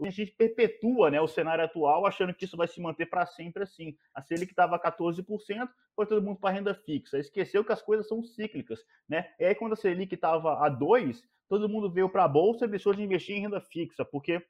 a 0.08 0.10
gente 0.10 0.32
perpetua 0.32 1.10
né, 1.10 1.20
o 1.20 1.28
cenário 1.28 1.64
atual 1.64 2.06
achando 2.06 2.32
que 2.34 2.44
isso 2.44 2.56
vai 2.56 2.66
se 2.66 2.80
manter 2.80 3.06
para 3.06 3.26
sempre 3.26 3.62
assim. 3.62 3.96
A 4.14 4.22
Selic 4.22 4.52
estava 4.52 4.78
14%, 4.78 5.68
foi 5.94 6.06
todo 6.06 6.22
mundo 6.22 6.38
para 6.40 6.54
renda 6.54 6.74
fixa. 6.74 7.18
Esqueceu 7.18 7.64
que 7.64 7.72
as 7.72 7.82
coisas 7.82 8.08
são 8.08 8.22
cíclicas. 8.22 8.80
Né? 9.08 9.26
E 9.38 9.44
aí, 9.44 9.54
quando 9.54 9.74
a 9.74 9.76
Selic 9.76 10.14
estava 10.14 10.64
a 10.64 10.70
2%, 10.70 11.20
todo 11.48 11.68
mundo 11.68 11.90
veio 11.90 12.08
para 12.08 12.24
a 12.24 12.28
Bolsa 12.28 12.64
e 12.64 12.68
deixou 12.68 12.94
de 12.94 13.02
investir 13.02 13.36
em 13.36 13.40
renda 13.40 13.60
fixa, 13.60 14.04
porque 14.04 14.40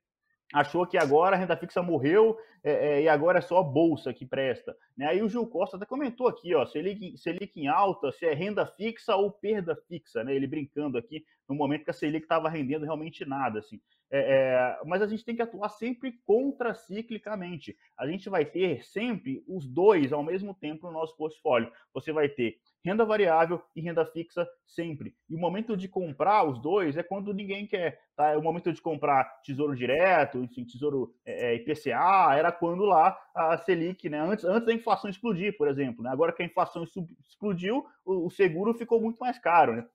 achou 0.53 0.87
que 0.87 0.99
agora 0.99 1.35
a 1.35 1.39
renda 1.39 1.57
fixa 1.57 1.83
morreu 1.83 2.37
é, 2.63 2.73
é, 2.73 3.03
e 3.03 3.09
agora 3.09 3.39
é 3.39 3.43
só 3.43 3.59
a 3.59 3.63
bolsa 3.63 4.13
que 4.13 4.27
presta. 4.27 4.77
Né? 4.97 5.07
Aí 5.07 5.23
o 5.23 5.29
Gil 5.29 5.47
Costa 5.47 5.77
até 5.77 5.87
comentou 5.87 6.29
aqui, 6.29 6.55
ó, 6.55 6.67
Selic, 6.67 7.17
Selic 7.19 7.61
em 7.61 7.69
alta, 7.69 8.13
se 8.13 8.27
é 8.27 8.35
renda 8.35 8.67
fixa 8.67 9.17
ou 9.17 9.31
perda 9.31 9.77
fixa, 9.89 10.23
né? 10.23 10.35
Ele 10.35 10.47
brincando 10.47 10.99
aqui 10.99 11.25
no 11.49 11.55
momento 11.55 11.85
que 11.85 11.91
a 11.91 11.95
Selic 11.95 12.25
estava 12.25 12.49
rendendo 12.49 12.85
realmente 12.85 13.25
nada, 13.25 13.59
assim. 13.59 13.81
É, 14.13 14.19
é, 14.19 14.79
mas 14.85 15.01
a 15.03 15.07
gente 15.07 15.25
tem 15.25 15.37
que 15.37 15.43
atuar 15.43 15.69
sempre 15.69 16.13
contraciclicamente. 16.27 17.77
A 17.97 18.07
gente 18.09 18.29
vai 18.29 18.45
ter 18.45 18.85
sempre 18.85 19.43
os 19.47 19.67
dois 19.67 20.13
ao 20.13 20.23
mesmo 20.23 20.53
tempo 20.53 20.89
no 20.89 20.93
nosso 20.93 21.17
portfólio. 21.17 21.71
Você 21.95 22.13
vai 22.13 22.29
ter 22.29 22.59
renda 22.85 23.05
variável 23.05 23.63
e 23.77 23.81
renda 23.81 24.05
fixa 24.05 24.49
sempre. 24.67 25.15
E 25.29 25.35
o 25.35 25.39
momento 25.39 25.77
de 25.77 25.87
comprar 25.87 26.45
os 26.45 26.61
dois 26.61 26.97
é 26.97 27.03
quando 27.03 27.33
ninguém 27.33 27.67
quer. 27.67 28.01
Tá? 28.17 28.31
É 28.31 28.37
o 28.37 28.43
momento 28.43 28.73
de 28.73 28.83
comprar 28.83 29.25
tesouro 29.43 29.77
direto, 29.77 30.39
enfim, 30.39 30.65
tesouro 30.65 31.15
é, 31.25 31.53
é 31.53 31.55
IPCA, 31.57 32.35
era 32.35 32.50
quando 32.53 32.85
lá 32.85 33.19
a 33.35 33.57
Selic, 33.59 34.09
né? 34.09 34.21
Antes, 34.21 34.45
antes 34.45 34.67
da 34.67 34.73
inflação 34.73 35.11
explodir, 35.11 35.57
por 35.57 35.69
exemplo. 35.69 36.03
Né? 36.03 36.11
Agora 36.11 36.33
que 36.33 36.43
a 36.43 36.47
inflação 36.47 36.85
explodiu, 37.21 37.85
o, 38.05 38.27
o 38.27 38.31
seguro 38.31 38.75
ficou 38.75 39.01
muito 39.01 39.19
mais 39.19 39.39
caro. 39.39 39.75
Né? 39.75 39.87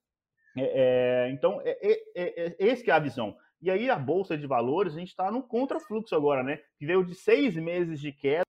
É, 0.57 1.27
é, 1.27 1.31
então, 1.31 1.61
é, 1.63 1.77
é, 1.81 1.99
é, 2.15 2.55
esse 2.59 2.89
é 2.89 2.93
a 2.93 2.99
visão. 2.99 3.35
E 3.61 3.69
aí 3.69 3.89
a 3.89 3.97
bolsa 3.97 4.37
de 4.37 4.45
valores, 4.45 4.95
a 4.95 4.99
gente 4.99 5.09
está 5.09 5.31
no 5.31 5.41
contrafluxo 5.41 6.15
agora, 6.15 6.43
né? 6.43 6.59
Que 6.77 6.85
veio 6.85 7.03
de 7.03 7.15
seis 7.15 7.55
meses 7.55 7.99
de 7.99 8.11
queda. 8.11 8.44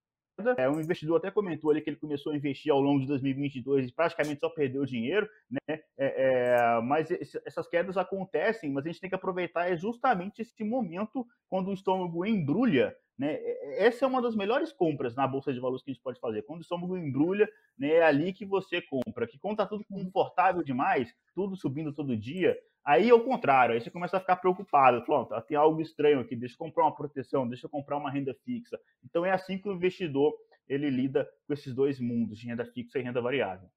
É, 0.59 0.69
um 0.69 0.81
investidor 0.81 1.17
até 1.17 1.31
comentou 1.31 1.71
ali 1.71 1.81
que 1.81 1.91
ele 1.91 1.97
começou 1.97 2.33
a 2.33 2.37
investir 2.37 2.73
ao 2.73 2.81
longo 2.81 3.01
de 3.01 3.07
2022 3.07 3.89
e 3.89 3.93
praticamente 3.93 4.41
só 4.41 4.49
perdeu 4.49 4.85
dinheiro, 4.85 5.29
né? 5.51 5.61
É, 5.69 5.79
é, 5.99 6.81
mas 6.83 7.09
essas 7.45 7.67
quedas 7.69 7.97
acontecem, 7.97 8.71
mas 8.71 8.85
a 8.85 8.89
gente 8.89 9.01
tem 9.01 9.11
que 9.11 9.17
aproveitar 9.17 9.71
é 9.71 9.77
justamente 9.77 10.43
esse 10.43 10.63
momento 10.63 11.27
quando 11.49 11.69
o 11.69 11.75
estômago 11.75 12.25
embrulha 12.25 12.95
né? 13.19 13.39
Essa 13.79 14.05
é 14.05 14.09
uma 14.09 14.21
das 14.21 14.37
melhores 14.37 14.73
compras 14.73 15.15
na 15.15 15.27
bolsa 15.27 15.53
de 15.53 15.59
valores 15.61 15.83
que 15.83 15.91
a 15.91 15.95
gente 15.95 16.03
pode 16.03 16.21
fazer. 16.21 16.43
Quando 16.43 16.59
o 16.59 16.63
estômago 16.63 16.97
embrulha, 16.97 17.49
né, 17.79 17.89
é 17.89 18.03
ali 18.03 18.33
que 18.33 18.45
você 18.45 18.83
compra. 18.83 19.27
Que 19.27 19.39
quando 19.39 19.55
está 19.55 19.67
tudo 19.67 19.85
uhum. 19.91 20.05
confortável 20.05 20.63
demais, 20.63 21.15
tudo 21.35 21.57
subindo 21.57 21.93
todo 21.93 22.17
dia, 22.17 22.57
aí 22.87 23.09
é 23.09 23.15
o 23.15 23.25
contrário. 23.25 23.75
Aí 23.75 23.81
você 23.81 23.91
começa 23.91 24.17
a 24.17 24.21
ficar 24.21 24.37
preocupado. 24.37 25.05
Pronto, 25.05 25.39
tem 25.43 25.57
algo 25.57 25.81
estranho 25.81 26.21
aqui. 26.21 26.37
Deixa 26.37 26.55
eu 26.55 26.59
comprar 26.59 26.85
uma 26.85 26.95
proteção, 26.95 27.49
deixa 27.49 27.67
eu 27.67 27.71
comprar 27.71 27.97
uma 27.97 28.11
renda 28.11 28.35
fixa. 28.45 28.79
Então 29.05 29.27
é 29.27 29.33
assim 29.33 29.59
que 29.59 29.69
o 29.69 29.73
investidor 29.73 30.33
ele 30.69 30.89
lida 30.89 31.29
com 31.47 31.53
esses 31.53 31.75
dois 31.75 32.01
mundos, 32.01 32.43
renda 32.43 32.65
fixa 32.65 32.99
e 32.99 33.03
renda 33.03 33.21
variável. 33.21 33.69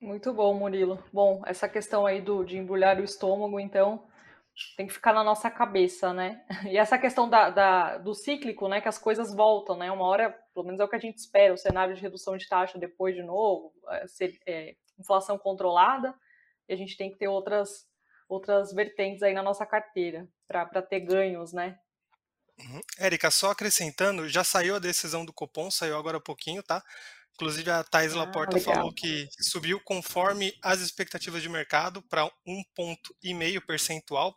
Muito 0.00 0.32
bom, 0.32 0.54
Murilo. 0.54 1.02
Bom, 1.12 1.42
essa 1.44 1.68
questão 1.68 2.06
aí 2.06 2.20
do, 2.20 2.44
de 2.44 2.56
embrulhar 2.56 3.00
o 3.00 3.04
estômago, 3.04 3.58
então, 3.58 4.06
tem 4.76 4.86
que 4.86 4.92
ficar 4.92 5.12
na 5.12 5.24
nossa 5.24 5.50
cabeça, 5.50 6.12
né? 6.12 6.44
E 6.70 6.76
essa 6.76 6.98
questão 6.98 7.28
da, 7.28 7.50
da, 7.50 7.98
do 7.98 8.14
cíclico, 8.14 8.68
né? 8.68 8.80
Que 8.80 8.88
as 8.88 8.98
coisas 8.98 9.34
voltam, 9.34 9.76
né? 9.76 9.90
Uma 9.90 10.06
hora, 10.06 10.30
pelo 10.54 10.66
menos 10.66 10.80
é 10.80 10.84
o 10.84 10.88
que 10.88 10.96
a 10.96 11.00
gente 11.00 11.18
espera, 11.18 11.52
o 11.52 11.58
cenário 11.58 11.94
de 11.94 12.00
redução 12.00 12.36
de 12.36 12.48
taxa 12.48 12.78
depois 12.78 13.14
de 13.14 13.22
novo, 13.22 13.72
é, 13.88 14.06
ser, 14.06 14.38
é, 14.46 14.76
inflação 14.98 15.36
controlada, 15.36 16.14
e 16.68 16.72
a 16.72 16.76
gente 16.76 16.96
tem 16.96 17.10
que 17.10 17.18
ter 17.18 17.28
outras, 17.28 17.86
outras 18.28 18.72
vertentes 18.72 19.22
aí 19.22 19.32
na 19.32 19.42
nossa 19.42 19.64
carteira 19.64 20.28
para 20.46 20.82
ter 20.82 21.00
ganhos, 21.00 21.52
né? 21.52 21.78
Uhum. 22.58 22.80
Érica, 22.98 23.30
só 23.30 23.52
acrescentando, 23.52 24.28
já 24.28 24.42
saiu 24.42 24.74
a 24.74 24.80
decisão 24.80 25.24
do 25.24 25.32
Copom, 25.32 25.70
saiu 25.70 25.96
agora 25.96 26.18
há 26.18 26.20
pouquinho, 26.20 26.62
tá? 26.62 26.82
Inclusive, 27.34 27.70
a 27.70 27.84
Thais 27.84 28.14
ah, 28.14 28.18
Laporta 28.18 28.58
falou 28.58 28.92
que 28.92 29.28
subiu 29.40 29.80
conforme 29.84 30.52
as 30.60 30.80
expectativas 30.80 31.40
de 31.40 31.48
mercado 31.48 32.02
para 32.02 32.28
um 32.44 32.64
ponto 32.74 33.14
e 33.22 33.32
meio 33.32 33.64
percentual. 33.64 34.36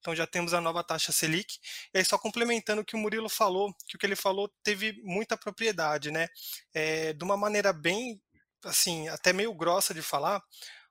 Então 0.00 0.16
já 0.16 0.26
temos 0.26 0.54
a 0.54 0.60
nova 0.60 0.82
taxa 0.82 1.12
Selic. 1.12 1.58
E 1.92 1.98
aí, 1.98 2.04
só 2.06 2.16
complementando 2.16 2.80
o 2.80 2.84
que 2.84 2.96
o 2.96 2.98
Murilo 2.98 3.28
falou, 3.28 3.74
que 3.86 3.96
o 3.96 3.98
que 3.98 4.06
ele 4.06 4.16
falou 4.16 4.50
teve 4.62 4.98
muita 5.04 5.36
propriedade, 5.36 6.10
né? 6.10 6.26
É, 6.72 7.12
de 7.12 7.22
uma 7.22 7.36
maneira 7.36 7.70
bem, 7.70 8.18
assim, 8.64 9.08
até 9.08 9.30
meio 9.30 9.52
grossa 9.52 9.92
de 9.92 10.00
falar, 10.00 10.42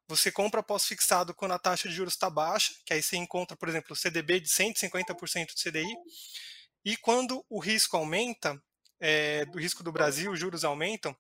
você 0.08 0.32
compra 0.32 0.64
pós-fixado 0.64 1.34
quando 1.34 1.52
a 1.52 1.60
taxa 1.60 1.90
de 1.90 1.96
juros 1.96 2.14
está 2.14 2.30
baixa, 2.30 2.74
que 2.86 2.94
aí 2.94 3.04
você 3.04 3.18
encontra, 3.18 3.58
por 3.58 3.68
exemplo, 3.68 3.94
o 3.94 3.96
CDB 3.96 4.40
de 4.40 4.48
150% 4.48 5.48
do 5.48 5.62
CDI, 5.62 5.96
e 6.86 6.96
quando 6.96 7.46
o 7.50 7.60
risco 7.60 7.98
aumenta, 7.98 8.62
é, 9.00 9.46
do 9.46 9.60
risco 9.60 9.84
do 9.84 9.92
Brasil, 9.92 10.32
os 10.32 10.40
juros 10.40 10.64
aumentam, 10.64 11.16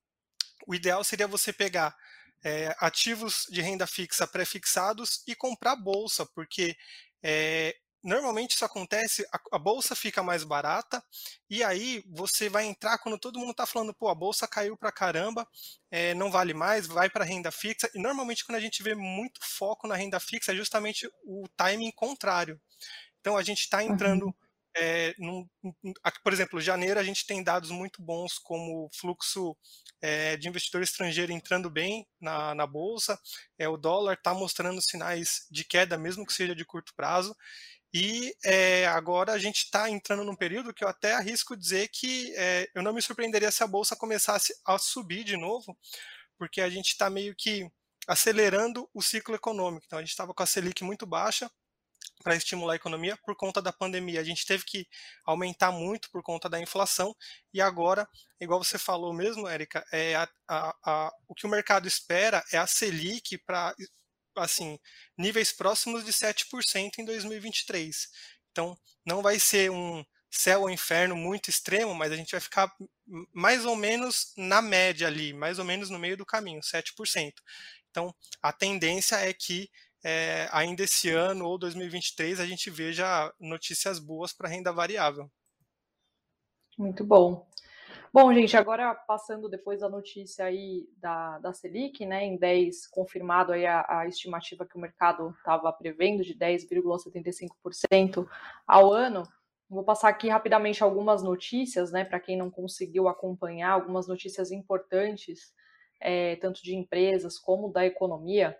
o 0.65 0.73
ideal 0.73 1.03
seria 1.03 1.27
você 1.27 1.51
pegar 1.51 1.95
é, 2.43 2.75
ativos 2.79 3.45
de 3.49 3.61
renda 3.61 3.85
fixa 3.85 4.25
pré-fixados 4.25 5.23
e 5.27 5.35
comprar 5.35 5.75
bolsa, 5.75 6.25
porque 6.25 6.77
é, 7.21 7.75
normalmente 8.03 8.51
isso 8.51 8.65
acontece, 8.65 9.25
a, 9.51 9.59
bolsa 9.59 9.95
fica 9.95 10.23
mais 10.23 10.43
barata, 10.43 11.03
e 11.49 11.63
aí 11.63 12.03
você 12.07 12.49
vai 12.49 12.65
entrar 12.65 12.97
quando 12.99 13.17
todo 13.17 13.39
mundo 13.39 13.51
está 13.51 13.65
falando, 13.65 13.93
pô, 13.93 14.09
a 14.09 14.15
bolsa 14.15 14.47
caiu 14.47 14.77
para 14.77 14.91
caramba, 14.91 15.47
é, 15.91 16.13
não 16.13 16.31
vale 16.31 16.53
mais, 16.53 16.87
vai 16.87 17.09
para 17.09 17.25
renda 17.25 17.51
fixa, 17.51 17.89
e 17.93 18.01
normalmente 18.01 18.45
quando 18.45 18.57
a 18.57 18.61
gente 18.61 18.83
vê 18.83 18.95
muito 18.95 19.39
foco 19.43 19.87
na 19.87 19.95
renda 19.95 20.19
fixa 20.19 20.51
é 20.51 20.55
justamente 20.55 21.09
o 21.23 21.47
timing 21.55 21.91
contrário. 21.91 22.59
Então 23.19 23.35
a 23.35 23.43
gente 23.43 23.61
está 23.61 23.83
entrando. 23.83 24.25
Uhum. 24.25 24.33
É, 24.79 25.15
num, 25.17 25.47
por 26.23 26.31
exemplo, 26.31 26.61
janeiro 26.61 26.99
a 26.99 27.03
gente 27.03 27.25
tem 27.25 27.43
dados 27.43 27.71
muito 27.71 27.99
bons 27.99 28.37
como 28.37 28.87
fluxo 28.93 29.57
é, 29.99 30.37
de 30.37 30.47
investidor 30.47 30.83
estrangeiro 30.83 31.31
entrando 31.31 31.69
bem 31.69 32.07
na, 32.21 32.53
na 32.53 32.67
bolsa, 32.67 33.19
é, 33.57 33.67
o 33.67 33.75
dólar 33.75 34.13
está 34.13 34.33
mostrando 34.35 34.81
sinais 34.81 35.47
de 35.49 35.65
queda, 35.65 35.97
mesmo 35.97 36.25
que 36.25 36.33
seja 36.33 36.55
de 36.55 36.63
curto 36.63 36.93
prazo, 36.95 37.35
e 37.93 38.33
é, 38.43 38.85
agora 38.87 39.33
a 39.33 39.37
gente 39.37 39.57
está 39.57 39.89
entrando 39.89 40.23
num 40.23 40.35
período 40.35 40.73
que 40.73 40.83
eu 40.83 40.87
até 40.87 41.13
arrisco 41.13 41.55
dizer 41.55 41.89
que 41.89 42.33
é, 42.35 42.69
eu 42.75 42.83
não 42.83 42.93
me 42.93 43.01
surpreenderia 43.01 43.51
se 43.51 43.63
a 43.63 43.67
bolsa 43.67 43.95
começasse 43.95 44.53
a 44.65 44.77
subir 44.77 45.23
de 45.23 45.37
novo, 45.37 45.77
porque 46.37 46.61
a 46.61 46.69
gente 46.69 46.89
está 46.89 47.09
meio 47.09 47.35
que 47.35 47.69
acelerando 48.07 48.89
o 48.93 49.01
ciclo 49.01 49.35
econômico. 49.35 49.85
Então 49.85 49.99
a 49.99 50.01
gente 50.01 50.11
estava 50.11 50.33
com 50.33 50.43
a 50.43 50.45
Selic 50.45 50.83
muito 50.83 51.05
baixa, 51.05 51.49
para 52.23 52.35
estimular 52.35 52.73
a 52.73 52.75
economia 52.75 53.17
por 53.25 53.35
conta 53.35 53.61
da 53.61 53.71
pandemia. 53.71 54.19
A 54.19 54.23
gente 54.23 54.45
teve 54.45 54.63
que 54.65 54.87
aumentar 55.25 55.71
muito 55.71 56.09
por 56.11 56.21
conta 56.23 56.49
da 56.49 56.59
inflação 56.59 57.15
e 57.53 57.61
agora, 57.61 58.07
igual 58.39 58.63
você 58.63 58.77
falou 58.77 59.13
mesmo, 59.13 59.47
Érica, 59.47 59.85
é 59.91 60.15
a, 60.15 60.27
a, 60.47 60.75
a, 60.83 61.11
o 61.27 61.33
que 61.33 61.45
o 61.45 61.49
mercado 61.49 61.87
espera 61.87 62.43
é 62.51 62.57
a 62.57 62.67
Selic 62.67 63.37
para 63.45 63.73
assim 64.39 64.79
níveis 65.17 65.51
próximos 65.51 66.05
de 66.05 66.11
7% 66.11 66.99
em 66.99 67.05
2023. 67.05 68.07
Então, 68.51 68.77
não 69.05 69.21
vai 69.21 69.39
ser 69.39 69.71
um 69.71 70.03
céu 70.29 70.61
ou 70.61 70.69
inferno 70.69 71.15
muito 71.15 71.49
extremo, 71.49 71.93
mas 71.95 72.11
a 72.11 72.15
gente 72.15 72.31
vai 72.31 72.39
ficar 72.39 72.71
mais 73.33 73.65
ou 73.65 73.75
menos 73.75 74.33
na 74.35 74.61
média 74.61 75.07
ali, 75.07 75.33
mais 75.33 75.59
ou 75.59 75.65
menos 75.65 75.89
no 75.89 75.99
meio 75.99 76.17
do 76.17 76.25
caminho, 76.25 76.61
7%. 76.61 77.33
Então, 77.89 78.13
a 78.41 78.51
tendência 78.51 79.15
é 79.15 79.33
que 79.33 79.69
é, 80.03 80.47
ainda 80.51 80.83
esse 80.83 81.09
ano 81.09 81.45
ou 81.45 81.57
2023 81.57 82.39
a 82.39 82.45
gente 82.45 82.69
veja 82.69 83.33
notícias 83.39 83.99
boas 83.99 84.31
para 84.31 84.49
renda 84.49 84.71
variável. 84.71 85.29
Muito 86.77 87.03
bom. 87.03 87.47
Bom, 88.13 88.33
gente, 88.33 88.55
agora 88.55 88.95
passando 88.95 89.49
depois 89.49 89.81
da 89.81 89.89
notícia 89.89 90.45
aí 90.45 90.87
da, 90.97 91.39
da 91.39 91.51
Selic, 91.53 92.05
né, 92.05 92.23
em 92.25 92.37
10, 92.37 92.87
confirmado 92.87 93.51
aí 93.51 93.65
a, 93.65 93.85
a 93.87 94.07
estimativa 94.07 94.65
que 94.65 94.77
o 94.77 94.79
mercado 94.79 95.35
estava 95.37 95.71
prevendo 95.73 96.23
de 96.23 96.33
10,75% 96.33 98.27
ao 98.65 98.93
ano, 98.93 99.23
vou 99.69 99.83
passar 99.83 100.07
aqui 100.09 100.29
rapidamente 100.29 100.81
algumas 100.83 101.21
notícias, 101.21 101.91
né, 101.91 102.05
para 102.05 102.19
quem 102.19 102.37
não 102.37 102.49
conseguiu 102.49 103.09
acompanhar, 103.09 103.71
algumas 103.71 104.07
notícias 104.07 104.51
importantes, 104.51 105.53
é, 105.99 106.37
tanto 106.37 106.63
de 106.63 106.75
empresas 106.75 107.37
como 107.37 107.71
da 107.71 107.85
economia. 107.85 108.57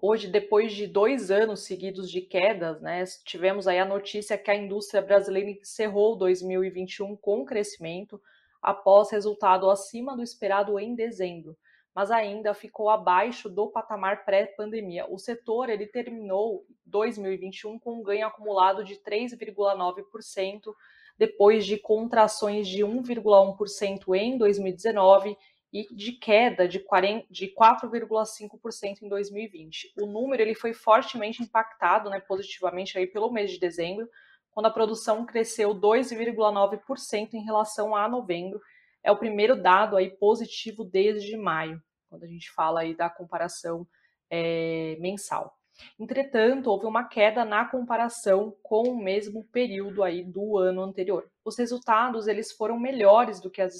Hoje, 0.00 0.28
depois 0.28 0.72
de 0.72 0.86
dois 0.86 1.30
anos 1.30 1.60
seguidos 1.64 2.10
de 2.10 2.20
quedas, 2.20 2.80
né, 2.80 3.04
tivemos 3.24 3.66
aí 3.66 3.78
a 3.78 3.84
notícia 3.84 4.38
que 4.38 4.50
a 4.50 4.56
indústria 4.56 5.02
brasileira 5.02 5.50
encerrou 5.50 6.16
2021 6.16 7.16
com 7.16 7.44
crescimento, 7.44 8.20
após 8.62 9.10
resultado 9.10 9.68
acima 9.68 10.16
do 10.16 10.22
esperado 10.22 10.78
em 10.78 10.94
dezembro. 10.94 11.56
mas 11.94 12.10
ainda 12.10 12.54
ficou 12.54 12.88
abaixo 12.88 13.50
do 13.50 13.68
patamar 13.68 14.24
pré-pandemia. 14.24 15.04
O 15.10 15.18
setor 15.18 15.68
ele 15.68 15.86
terminou 15.86 16.64
2021 16.86 17.78
com 17.78 17.98
um 17.98 18.02
ganho 18.02 18.26
acumulado 18.26 18.82
de 18.82 18.94
3,9%, 18.94 20.74
depois 21.18 21.66
de 21.66 21.76
contrações 21.76 22.66
de 22.66 22.82
1,1% 22.82 24.16
em 24.16 24.38
2019 24.38 25.36
e 25.72 25.86
de 25.94 26.12
queda 26.12 26.66
de 26.66 26.80
4,5% 26.80 29.02
em 29.02 29.08
2020. 29.08 29.92
O 30.00 30.06
número 30.06 30.42
ele 30.42 30.54
foi 30.54 30.72
fortemente 30.72 31.42
impactado 31.42 32.08
né, 32.10 32.20
positivamente 32.20 32.98
aí 32.98 33.06
pelo 33.06 33.30
mês 33.30 33.50
de 33.50 33.58
dezembro, 33.58 34.08
quando 34.52 34.66
a 34.66 34.70
produção 34.70 35.26
cresceu 35.26 35.74
2,9% 35.74 37.34
em 37.34 37.44
relação 37.44 37.96
a 37.96 38.08
novembro. 38.08 38.60
É 39.02 39.10
o 39.10 39.16
primeiro 39.16 39.60
dado 39.60 39.96
aí 39.96 40.10
positivo 40.10 40.84
desde 40.84 41.36
maio, 41.36 41.82
quando 42.08 42.24
a 42.24 42.28
gente 42.28 42.50
fala 42.52 42.80
aí 42.80 42.94
da 42.94 43.10
comparação 43.10 43.86
é, 44.30 44.96
mensal. 45.00 45.56
Entretanto, 45.98 46.70
houve 46.70 46.86
uma 46.86 47.04
queda 47.04 47.44
na 47.44 47.64
comparação 47.64 48.54
com 48.62 48.82
o 48.82 49.02
mesmo 49.02 49.44
período 49.44 50.02
aí 50.02 50.22
do 50.22 50.58
ano 50.58 50.82
anterior. 50.82 51.28
Os 51.44 51.58
resultados 51.58 52.28
eles 52.28 52.52
foram 52.52 52.78
melhores 52.78 53.40
do 53.40 53.50
que 53.50 53.62
as 53.62 53.74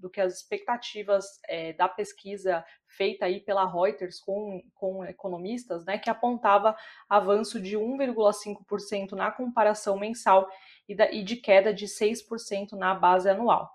do 0.00 0.10
que 0.10 0.20
as 0.20 0.34
expectativas 0.34 1.24
é, 1.46 1.72
da 1.74 1.88
pesquisa 1.88 2.64
feita 2.86 3.26
aí 3.26 3.40
pela 3.40 3.70
Reuters 3.70 4.20
com, 4.20 4.62
com 4.74 5.04
economistas, 5.04 5.84
né, 5.84 5.98
que 5.98 6.10
apontava 6.10 6.76
avanço 7.08 7.60
de 7.60 7.76
1,5% 7.76 9.12
na 9.12 9.30
comparação 9.30 9.98
mensal 9.98 10.48
e, 10.88 10.94
da, 10.94 11.10
e 11.12 11.22
de 11.22 11.36
queda 11.36 11.72
de 11.72 11.86
6% 11.86 12.72
na 12.72 12.94
base 12.94 13.28
anual. 13.28 13.70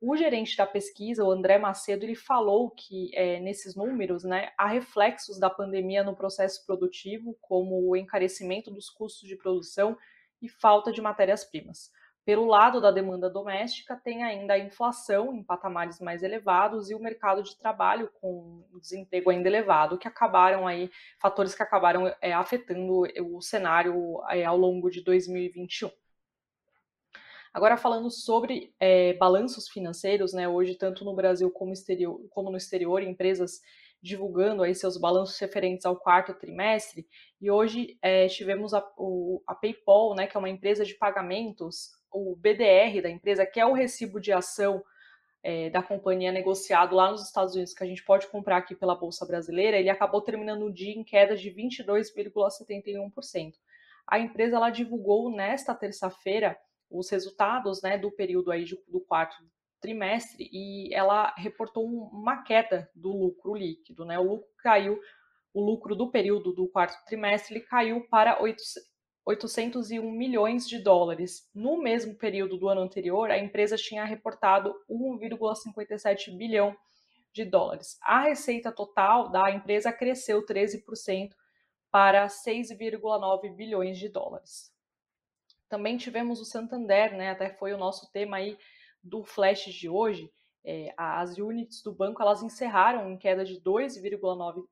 O 0.00 0.16
gerente 0.16 0.56
da 0.56 0.66
pesquisa, 0.66 1.24
o 1.24 1.30
André 1.30 1.56
Macedo, 1.58 2.04
ele 2.04 2.14
falou 2.14 2.70
que 2.70 3.10
é, 3.14 3.40
nesses 3.40 3.74
números 3.74 4.22
né, 4.22 4.52
há 4.58 4.66
reflexos 4.66 5.38
da 5.38 5.48
pandemia 5.48 6.04
no 6.04 6.14
processo 6.14 6.64
produtivo, 6.66 7.36
como 7.40 7.88
o 7.88 7.96
encarecimento 7.96 8.70
dos 8.70 8.90
custos 8.90 9.26
de 9.26 9.36
produção 9.36 9.96
e 10.42 10.48
falta 10.48 10.92
de 10.92 11.00
matérias-primas. 11.00 11.90
Pelo 12.24 12.46
lado 12.46 12.80
da 12.80 12.90
demanda 12.90 13.28
doméstica, 13.28 14.00
tem 14.02 14.22
ainda 14.22 14.54
a 14.54 14.58
inflação 14.58 15.34
em 15.34 15.42
patamares 15.42 16.00
mais 16.00 16.22
elevados 16.22 16.88
e 16.88 16.94
o 16.94 16.98
mercado 16.98 17.42
de 17.42 17.54
trabalho 17.58 18.10
com 18.18 18.64
desemprego 18.80 19.28
ainda 19.28 19.46
elevado, 19.46 19.98
que 19.98 20.08
acabaram 20.08 20.66
aí, 20.66 20.90
fatores 21.20 21.54
que 21.54 21.62
acabaram 21.62 22.10
é, 22.22 22.32
afetando 22.32 23.02
o 23.20 23.42
cenário 23.42 24.22
é, 24.30 24.42
ao 24.42 24.56
longo 24.56 24.90
de 24.90 25.02
2021. 25.04 25.90
Agora 27.52 27.76
falando 27.76 28.10
sobre 28.10 28.74
é, 28.80 29.12
balanços 29.12 29.68
financeiros, 29.68 30.32
né, 30.32 30.48
hoje 30.48 30.74
tanto 30.76 31.04
no 31.04 31.14
Brasil 31.14 31.50
como, 31.50 31.72
exterior, 31.72 32.20
como 32.30 32.50
no 32.50 32.56
exterior, 32.56 33.02
empresas 33.02 33.60
divulgando 34.02 34.62
aí 34.62 34.74
seus 34.74 34.96
balanços 34.96 35.38
referentes 35.38 35.86
ao 35.86 35.96
quarto 35.96 36.34
trimestre, 36.34 37.06
e 37.40 37.50
hoje 37.50 37.96
é, 38.02 38.26
tivemos 38.28 38.74
a, 38.74 38.84
o, 38.98 39.42
a 39.46 39.54
PayPal, 39.54 40.14
né, 40.14 40.26
que 40.26 40.36
é 40.36 40.40
uma 40.40 40.50
empresa 40.50 40.84
de 40.84 40.94
pagamentos, 40.94 41.92
o 42.14 42.36
BDR 42.36 43.02
da 43.02 43.10
empresa, 43.10 43.44
que 43.44 43.58
é 43.58 43.66
o 43.66 43.72
recibo 43.72 44.20
de 44.20 44.32
ação 44.32 44.82
é, 45.42 45.68
da 45.68 45.82
companhia 45.82 46.32
negociado 46.32 46.94
lá 46.94 47.10
nos 47.10 47.22
Estados 47.22 47.54
Unidos, 47.54 47.74
que 47.74 47.84
a 47.84 47.86
gente 47.86 48.02
pode 48.02 48.26
comprar 48.28 48.56
aqui 48.56 48.74
pela 48.74 48.94
Bolsa 48.94 49.26
Brasileira, 49.26 49.76
ele 49.76 49.90
acabou 49.90 50.22
terminando 50.22 50.62
o 50.62 50.72
dia 50.72 50.94
em 50.94 51.04
queda 51.04 51.36
de 51.36 51.50
22,71%. 51.50 53.52
A 54.06 54.18
empresa 54.18 54.56
ela 54.56 54.70
divulgou 54.70 55.30
nesta 55.30 55.74
terça-feira 55.74 56.56
os 56.90 57.10
resultados 57.10 57.82
né, 57.82 57.98
do 57.98 58.10
período 58.10 58.50
aí 58.50 58.64
de, 58.64 58.78
do 58.88 59.00
quarto 59.00 59.36
trimestre 59.80 60.48
e 60.50 60.94
ela 60.94 61.34
reportou 61.36 61.86
uma 61.86 62.42
queda 62.42 62.90
do 62.94 63.10
lucro 63.10 63.54
líquido. 63.54 64.04
Né? 64.04 64.18
O 64.18 64.22
lucro 64.22 64.48
caiu, 64.58 64.98
o 65.52 65.62
lucro 65.62 65.94
do 65.94 66.10
período 66.10 66.52
do 66.52 66.68
quarto 66.68 67.04
trimestre 67.04 67.56
ele 67.56 67.64
caiu 67.64 68.06
para 68.08 68.40
8, 68.40 68.62
801 69.26 70.10
milhões 70.10 70.68
de 70.68 70.78
dólares. 70.78 71.48
No 71.54 71.80
mesmo 71.80 72.14
período 72.14 72.58
do 72.58 72.68
ano 72.68 72.82
anterior, 72.82 73.30
a 73.30 73.38
empresa 73.38 73.76
tinha 73.76 74.04
reportado 74.04 74.74
1,57 74.88 76.36
bilhão 76.36 76.76
de 77.32 77.44
dólares. 77.44 77.98
A 78.02 78.20
receita 78.20 78.70
total 78.70 79.30
da 79.30 79.50
empresa 79.50 79.92
cresceu 79.92 80.44
13% 80.44 81.30
para 81.90 82.26
6,9 82.26 83.54
bilhões 83.54 83.98
de 83.98 84.08
dólares. 84.08 84.72
Também 85.68 85.96
tivemos 85.96 86.40
o 86.40 86.44
Santander, 86.44 87.16
né? 87.16 87.30
Até 87.30 87.50
foi 87.50 87.72
o 87.72 87.78
nosso 87.78 88.10
tema 88.12 88.36
aí 88.36 88.58
do 89.02 89.24
flash 89.24 89.64
de 89.64 89.88
hoje. 89.88 90.30
É, 90.64 90.94
as 90.96 91.36
units 91.36 91.82
do 91.82 91.92
banco 91.92 92.22
elas 92.22 92.42
encerraram 92.42 93.10
em 93.10 93.18
queda 93.18 93.44
de 93.44 93.60
2,9 93.60 94.64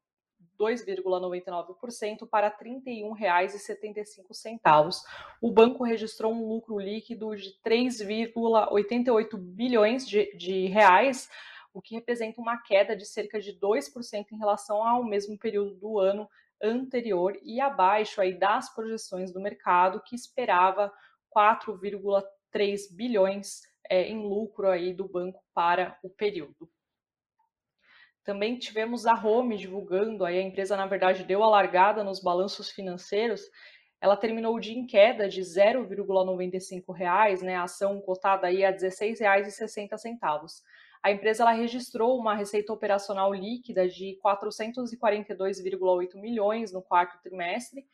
2,99% 0.58 2.26
para 2.28 2.48
R$ 2.48 2.54
31,75. 2.64 5.02
O 5.40 5.50
banco 5.50 5.84
registrou 5.84 6.32
um 6.32 6.48
lucro 6.48 6.78
líquido 6.78 7.36
de 7.36 7.54
3,88 7.64 9.36
bilhões 9.36 10.06
de, 10.06 10.34
de 10.36 10.66
reais, 10.66 11.30
o 11.74 11.80
que 11.80 11.94
representa 11.94 12.40
uma 12.40 12.56
queda 12.56 12.96
de 12.96 13.06
cerca 13.06 13.40
de 13.40 13.58
2% 13.58 14.26
em 14.30 14.38
relação 14.38 14.86
ao 14.86 15.04
mesmo 15.04 15.38
período 15.38 15.74
do 15.74 15.98
ano 15.98 16.28
anterior 16.62 17.36
e 17.42 17.60
abaixo 17.60 18.20
aí 18.20 18.38
das 18.38 18.72
projeções 18.72 19.32
do 19.32 19.40
mercado 19.40 20.02
que 20.02 20.14
esperava 20.14 20.92
4,3 21.34 22.94
bilhões 22.94 23.62
é, 23.88 24.08
em 24.08 24.22
lucro 24.22 24.68
aí 24.68 24.94
do 24.94 25.08
banco 25.08 25.42
para 25.52 25.98
o 26.02 26.10
período. 26.10 26.70
Também 28.24 28.56
tivemos 28.56 29.06
a 29.06 29.14
Home 29.14 29.56
divulgando, 29.56 30.24
aí 30.24 30.38
a 30.38 30.42
empresa 30.42 30.76
na 30.76 30.87
verdade 30.87 31.24
deu 31.24 31.42
a 31.42 31.50
largada 31.50 32.04
nos 32.04 32.20
balanços 32.20 32.70
financeiros. 32.70 33.42
Ela 34.00 34.16
terminou 34.16 34.56
o 34.56 34.61
dia 34.61 34.76
em 34.76 34.87
queda 34.87 35.28
de 35.28 35.40
R$ 35.40 35.46
0,95, 35.46 37.42
né, 37.42 37.56
a 37.56 37.64
ação 37.64 38.00
cotada 38.00 38.46
aí 38.46 38.64
a 38.64 38.70
R$ 38.70 38.76
16,60. 38.76 40.62
A 41.02 41.11
empresa 41.11 41.42
ela 41.42 41.52
registrou 41.52 42.16
uma 42.16 42.35
receita 42.35 42.72
operacional 42.72 43.35
líquida 43.35 43.88
de 43.88 44.16
442,8 44.24 46.14
milhões 46.14 46.72
no 46.72 46.80
quarto 46.80 47.20
trimestre, 47.22 47.85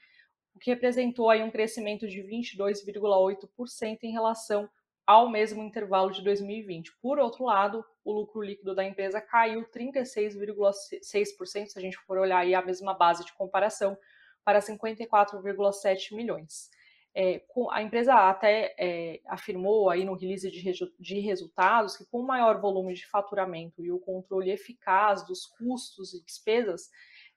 o 0.54 0.58
que 0.58 0.70
representou 0.70 1.30
aí 1.30 1.42
um 1.42 1.50
crescimento 1.50 2.06
de 2.06 2.20
22,8% 2.20 3.98
em 4.02 4.12
relação 4.12 4.68
ao 5.06 5.30
mesmo 5.30 5.62
intervalo 5.62 6.10
de 6.10 6.22
2020. 6.22 6.92
Por 7.00 7.18
outro 7.18 7.44
lado, 7.44 7.82
o 8.08 8.12
lucro 8.12 8.40
líquido 8.40 8.74
da 8.74 8.82
empresa 8.82 9.20
caiu 9.20 9.68
36,6%, 9.68 11.66
se 11.66 11.78
a 11.78 11.82
gente 11.82 11.98
for 11.98 12.16
olhar 12.16 12.38
aí 12.38 12.54
a 12.54 12.62
mesma 12.62 12.94
base 12.94 13.22
de 13.22 13.34
comparação, 13.34 13.98
para 14.42 14.60
54,7 14.60 16.16
milhões. 16.16 16.70
É, 17.14 17.42
a 17.70 17.82
empresa 17.82 18.14
até 18.14 18.74
é, 18.78 19.20
afirmou 19.26 19.90
aí 19.90 20.06
no 20.06 20.14
release 20.14 20.50
de, 20.50 20.72
de 20.98 21.20
resultados 21.20 21.98
que 21.98 22.06
com 22.06 22.20
o 22.20 22.26
maior 22.26 22.58
volume 22.58 22.94
de 22.94 23.06
faturamento 23.06 23.84
e 23.84 23.92
o 23.92 23.98
controle 23.98 24.50
eficaz 24.50 25.26
dos 25.26 25.44
custos 25.44 26.14
e 26.14 26.24
despesas, 26.24 26.88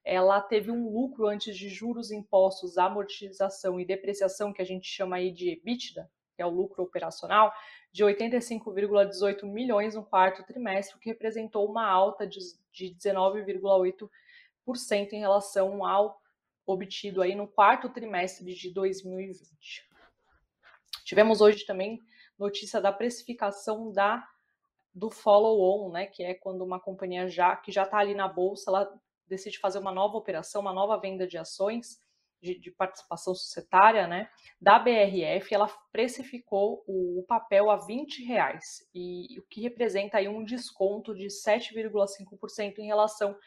ela 0.05 0.39
teve 0.39 0.71
um 0.71 0.89
lucro 0.89 1.27
antes 1.27 1.57
de 1.57 1.67
juros, 1.67 2.11
impostos, 2.11 2.77
amortização 2.77 3.77
e 3.77 3.85
depreciação, 3.85 4.53
que 4.53 4.61
a 4.61 4.65
gente 4.65 4.87
chama 4.87 5.17
aí 5.17 5.33
de 5.33 5.49
EBITDA, 5.49 6.09
que 6.33 6.41
é 6.41 6.45
o 6.45 6.49
lucro 6.49 6.81
operacional, 6.81 7.51
de 7.91 8.03
85,18 8.03 9.43
milhões 9.43 9.95
no 9.95 10.03
quarto 10.03 10.43
trimestre, 10.43 10.95
o 10.95 10.99
que 10.99 11.09
representou 11.09 11.69
uma 11.69 11.85
alta 11.85 12.25
de 12.25 12.39
19,8% 12.73 14.09
em 15.13 15.19
relação 15.19 15.85
ao 15.85 16.21
obtido 16.65 17.21
aí 17.21 17.35
no 17.35 17.47
quarto 17.47 17.89
trimestre 17.89 18.53
de 18.53 18.73
2020. 18.73 19.89
Tivemos 21.03 21.41
hoje 21.41 21.65
também 21.65 21.99
notícia 22.39 22.79
da 22.79 22.91
precificação 22.91 23.91
da 23.91 24.27
do 24.93 25.09
follow-on, 25.09 25.89
né, 25.89 26.05
que 26.05 26.21
é 26.21 26.33
quando 26.33 26.65
uma 26.65 26.77
companhia 26.77 27.25
já 27.29 27.55
que 27.55 27.71
já 27.71 27.83
está 27.83 27.97
ali 27.99 28.13
na 28.13 28.27
bolsa, 28.27 28.69
ela 28.69 29.01
decide 29.25 29.57
fazer 29.57 29.79
uma 29.79 29.91
nova 29.91 30.17
operação, 30.17 30.59
uma 30.59 30.73
nova 30.73 30.99
venda 30.99 31.25
de 31.25 31.37
ações 31.37 31.97
de, 32.41 32.59
de, 32.59 32.71
participação 32.71 33.35
societária, 33.35 34.07
né, 34.07 34.27
da 34.59 34.79
BRF, 34.79 35.53
ela 35.53 35.67
precificou 35.91 36.83
o, 36.87 37.23
papel 37.27 37.69
a 37.69 37.75
20 37.77 38.23
reais, 38.23 38.89
e 38.93 39.37
o 39.39 39.43
que 39.43 39.61
representa 39.61 40.17
aí 40.17 40.27
um 40.27 40.43
desconto 40.43 41.13
de 41.13 41.27
7,5% 41.27 42.79
em 42.79 42.87
relação 42.87 43.37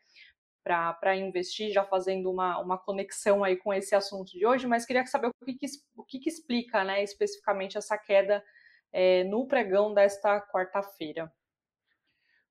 para 0.64 1.16
investir, 1.16 1.72
já 1.72 1.84
fazendo 1.84 2.32
uma, 2.32 2.60
uma 2.60 2.78
conexão 2.78 3.44
aí 3.44 3.56
com 3.56 3.72
esse 3.72 3.94
assunto 3.94 4.32
de 4.32 4.48
hoje, 4.48 4.66
mas 4.66 4.84
queria 4.84 5.06
saber 5.06 5.28
o 5.28 5.46
que, 5.46 5.54
que 5.54 5.68
o 5.96 6.04
que, 6.04 6.20
que 6.20 6.30
explica 6.30 6.84
né, 6.84 7.04
especificamente 7.04 7.78
essa 7.78 7.96
queda 7.96 8.44
é, 8.92 9.24
no 9.26 9.48
pregão 9.48 9.94
desta 9.94 10.42
quarta-feira. 10.52 11.32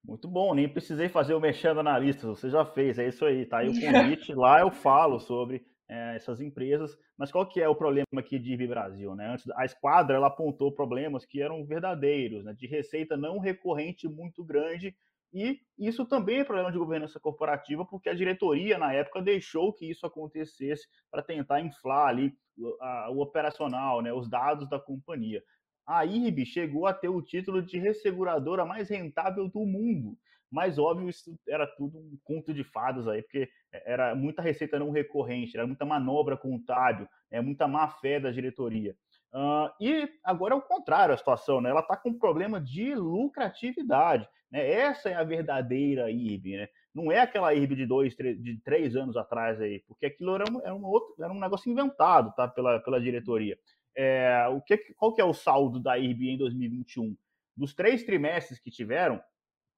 Muito 0.04 0.28
bom, 0.28 0.54
nem 0.54 0.68
precisei 0.68 1.08
fazer 1.08 1.34
o 1.34 1.40
mexendo 1.40 1.80
analistas, 1.80 2.28
você 2.28 2.48
já 2.50 2.64
fez, 2.64 2.98
é 3.00 3.08
isso 3.08 3.24
aí, 3.24 3.46
tá 3.46 3.58
aí 3.58 3.68
o 3.68 3.72
convite, 3.80 4.32
lá 4.32 4.60
eu 4.60 4.70
falo 4.70 5.18
sobre 5.18 5.66
é, 5.88 6.16
essas 6.16 6.40
empresas, 6.40 6.96
mas 7.16 7.30
qual 7.30 7.46
que 7.46 7.60
é 7.60 7.68
o 7.68 7.74
problema 7.74 8.06
aqui 8.18 8.38
de 8.38 8.52
IB 8.52 8.66
Brasil, 8.66 9.14
né? 9.14 9.32
Antes, 9.32 9.48
a 9.50 9.64
Esquadra, 9.64 10.16
ela 10.16 10.28
apontou 10.28 10.72
problemas 10.72 11.24
que 11.24 11.42
eram 11.42 11.64
verdadeiros, 11.64 12.44
né, 12.44 12.54
de 12.54 12.66
receita 12.66 13.16
não 13.16 13.38
recorrente 13.38 14.08
muito 14.08 14.44
grande 14.44 14.94
e 15.34 15.60
isso 15.76 16.06
também 16.06 16.38
é 16.38 16.44
problema 16.44 16.70
de 16.70 16.78
governança 16.78 17.18
corporativa, 17.18 17.84
porque 17.84 18.08
a 18.08 18.14
diretoria, 18.14 18.78
na 18.78 18.92
época, 18.92 19.20
deixou 19.20 19.72
que 19.72 19.90
isso 19.90 20.06
acontecesse 20.06 20.86
para 21.10 21.24
tentar 21.24 21.60
inflar 21.60 22.06
ali 22.06 22.32
o, 22.56 22.76
a, 22.80 23.10
o 23.10 23.20
operacional, 23.20 24.00
né, 24.00 24.12
os 24.12 24.30
dados 24.30 24.68
da 24.70 24.78
companhia. 24.78 25.42
A 25.84 26.06
IRB 26.06 26.46
chegou 26.46 26.86
a 26.86 26.94
ter 26.94 27.08
o 27.08 27.20
título 27.20 27.60
de 27.60 27.78
resseguradora 27.78 28.64
mais 28.64 28.88
rentável 28.88 29.48
do 29.48 29.66
mundo. 29.66 30.16
Mas, 30.54 30.78
óbvio, 30.78 31.08
isso 31.08 31.36
era 31.48 31.66
tudo 31.66 31.98
um 31.98 32.16
conto 32.22 32.54
de 32.54 32.62
fadas 32.62 33.08
aí, 33.08 33.22
porque 33.22 33.48
era 33.72 34.14
muita 34.14 34.40
receita 34.40 34.78
não 34.78 34.92
recorrente, 34.92 35.56
era 35.56 35.66
muita 35.66 35.84
manobra 35.84 36.36
contábil, 36.36 37.08
é 37.28 37.40
muita 37.40 37.66
má 37.66 37.88
fé 37.88 38.20
da 38.20 38.30
diretoria. 38.30 38.94
Uh, 39.32 39.68
e 39.80 40.08
agora 40.22 40.54
é 40.54 40.56
o 40.56 40.62
contrário 40.62 41.12
a 41.12 41.18
situação, 41.18 41.60
né? 41.60 41.70
Ela 41.70 41.80
está 41.80 41.96
com 41.96 42.16
problema 42.16 42.60
de 42.60 42.94
lucratividade. 42.94 44.28
Né? 44.48 44.70
Essa 44.70 45.08
é 45.10 45.14
a 45.16 45.24
verdadeira 45.24 46.08
IRB, 46.08 46.56
né? 46.56 46.68
Não 46.94 47.10
é 47.10 47.18
aquela 47.18 47.52
IRB 47.52 47.74
de 47.74 47.86
dois, 47.86 48.14
três, 48.14 48.40
de 48.40 48.56
três 48.62 48.94
anos 48.94 49.16
atrás 49.16 49.60
aí, 49.60 49.82
porque 49.88 50.06
aquilo 50.06 50.36
era 50.36 50.44
um, 50.48 50.60
era 50.60 50.72
um, 50.72 50.84
outro, 50.84 51.16
era 51.18 51.32
um 51.32 51.40
negócio 51.40 51.68
inventado, 51.68 52.32
tá? 52.36 52.46
Pela, 52.46 52.78
pela 52.78 53.00
diretoria. 53.00 53.58
É, 53.96 54.46
o 54.52 54.60
que, 54.60 54.76
qual 54.94 55.12
que 55.12 55.20
é 55.20 55.24
o 55.24 55.34
saldo 55.34 55.80
da 55.80 55.98
IRB 55.98 56.30
em 56.30 56.38
2021? 56.38 57.16
Dos 57.56 57.74
três 57.74 58.04
trimestres 58.04 58.60
que 58.60 58.70
tiveram, 58.70 59.20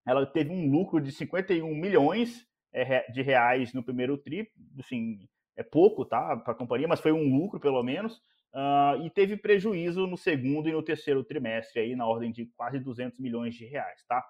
ela 0.07 0.25
teve 0.25 0.51
um 0.51 0.71
lucro 0.71 1.01
de 1.01 1.11
51 1.11 1.75
milhões 1.75 2.47
é, 2.73 3.11
de 3.11 3.23
reais 3.23 3.73
no 3.73 3.83
primeiro 3.83 4.17
tri, 4.17 4.49
assim, 4.79 5.29
é 5.57 5.63
pouco, 5.63 6.05
tá, 6.05 6.37
para 6.37 6.53
a 6.53 6.57
companhia, 6.57 6.87
mas 6.87 7.01
foi 7.01 7.13
um 7.13 7.37
lucro 7.37 7.59
pelo 7.59 7.83
menos. 7.83 8.21
Uh, 8.55 9.05
e 9.05 9.11
teve 9.11 9.37
prejuízo 9.37 10.07
no 10.07 10.17
segundo 10.17 10.69
e 10.69 10.73
no 10.73 10.83
terceiro 10.83 11.23
trimestre, 11.25 11.81
aí 11.81 11.97
na 11.97 12.07
ordem 12.07 12.31
de 12.31 12.47
quase 12.57 12.79
200 12.79 13.19
milhões 13.19 13.55
de 13.55 13.67
reais, 13.67 14.03
tá? 14.09 14.25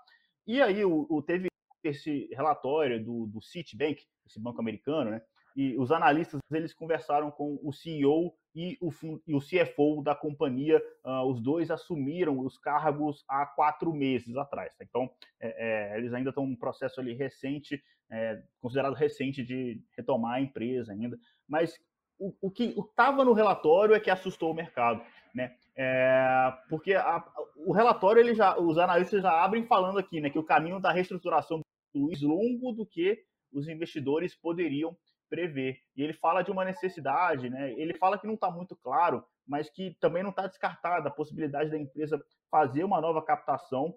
E 0.46 0.60
aí 0.60 0.84
o, 0.84 1.06
o 1.08 1.22
teve 1.22 1.48
esse 1.84 2.28
relatório 2.32 3.04
do, 3.04 3.26
do 3.26 3.40
Citibank, 3.40 4.02
esse 4.26 4.40
banco 4.40 4.60
americano, 4.60 5.10
né? 5.10 5.22
E 5.56 5.74
os 5.78 5.90
analistas 5.90 6.38
eles 6.52 6.74
conversaram 6.74 7.30
com 7.30 7.58
o 7.62 7.72
CEO 7.72 8.34
e 8.54 8.76
o, 8.80 8.90
e 9.26 9.34
o 9.34 9.40
CFO 9.40 10.02
da 10.02 10.14
companhia. 10.14 10.82
Uh, 11.02 11.22
os 11.30 11.40
dois 11.40 11.70
assumiram 11.70 12.38
os 12.40 12.58
cargos 12.58 13.24
há 13.26 13.46
quatro 13.46 13.90
meses 13.94 14.36
atrás. 14.36 14.76
Tá? 14.76 14.84
Então 14.84 15.10
é, 15.40 15.94
é, 15.94 15.98
eles 15.98 16.12
ainda 16.12 16.28
estão 16.28 16.46
num 16.46 16.56
processo 16.56 17.00
ali 17.00 17.14
recente, 17.14 17.82
é, 18.10 18.42
considerado 18.60 18.92
recente 18.92 19.42
de 19.42 19.82
retomar 19.96 20.34
a 20.34 20.40
empresa 20.42 20.92
ainda. 20.92 21.18
Mas 21.48 21.74
o, 22.18 22.34
o 22.40 22.50
que 22.50 22.74
estava 22.78 23.24
no 23.24 23.32
relatório 23.32 23.94
é 23.94 24.00
que 24.00 24.10
assustou 24.10 24.50
o 24.50 24.54
mercado, 24.54 25.02
né? 25.34 25.54
É, 25.74 26.52
porque 26.68 26.94
a, 26.94 27.24
o 27.56 27.72
relatório, 27.72 28.20
ele 28.20 28.34
já, 28.34 28.58
os 28.58 28.78
analistas 28.78 29.22
já 29.22 29.42
abrem 29.42 29.66
falando 29.66 29.98
aqui, 29.98 30.20
né, 30.20 30.30
que 30.30 30.38
o 30.38 30.44
caminho 30.44 30.80
da 30.80 30.92
reestruturação 30.92 31.60
do 31.94 32.06
mais 32.06 32.20
longo 32.22 32.72
do 32.72 32.86
que 32.86 33.22
os 33.52 33.68
investidores 33.68 34.34
poderiam 34.34 34.96
prever. 35.28 35.78
E 35.96 36.02
ele 36.02 36.12
fala 36.12 36.42
de 36.42 36.50
uma 36.50 36.64
necessidade, 36.64 37.50
né? 37.50 37.72
Ele 37.72 37.94
fala 37.94 38.18
que 38.18 38.26
não 38.26 38.34
está 38.34 38.50
muito 38.50 38.76
claro, 38.76 39.24
mas 39.46 39.68
que 39.70 39.96
também 40.00 40.22
não 40.22 40.30
está 40.30 40.46
descartada 40.46 41.08
a 41.08 41.12
possibilidade 41.12 41.70
da 41.70 41.78
empresa 41.78 42.22
fazer 42.50 42.84
uma 42.84 43.00
nova 43.00 43.22
captação 43.22 43.94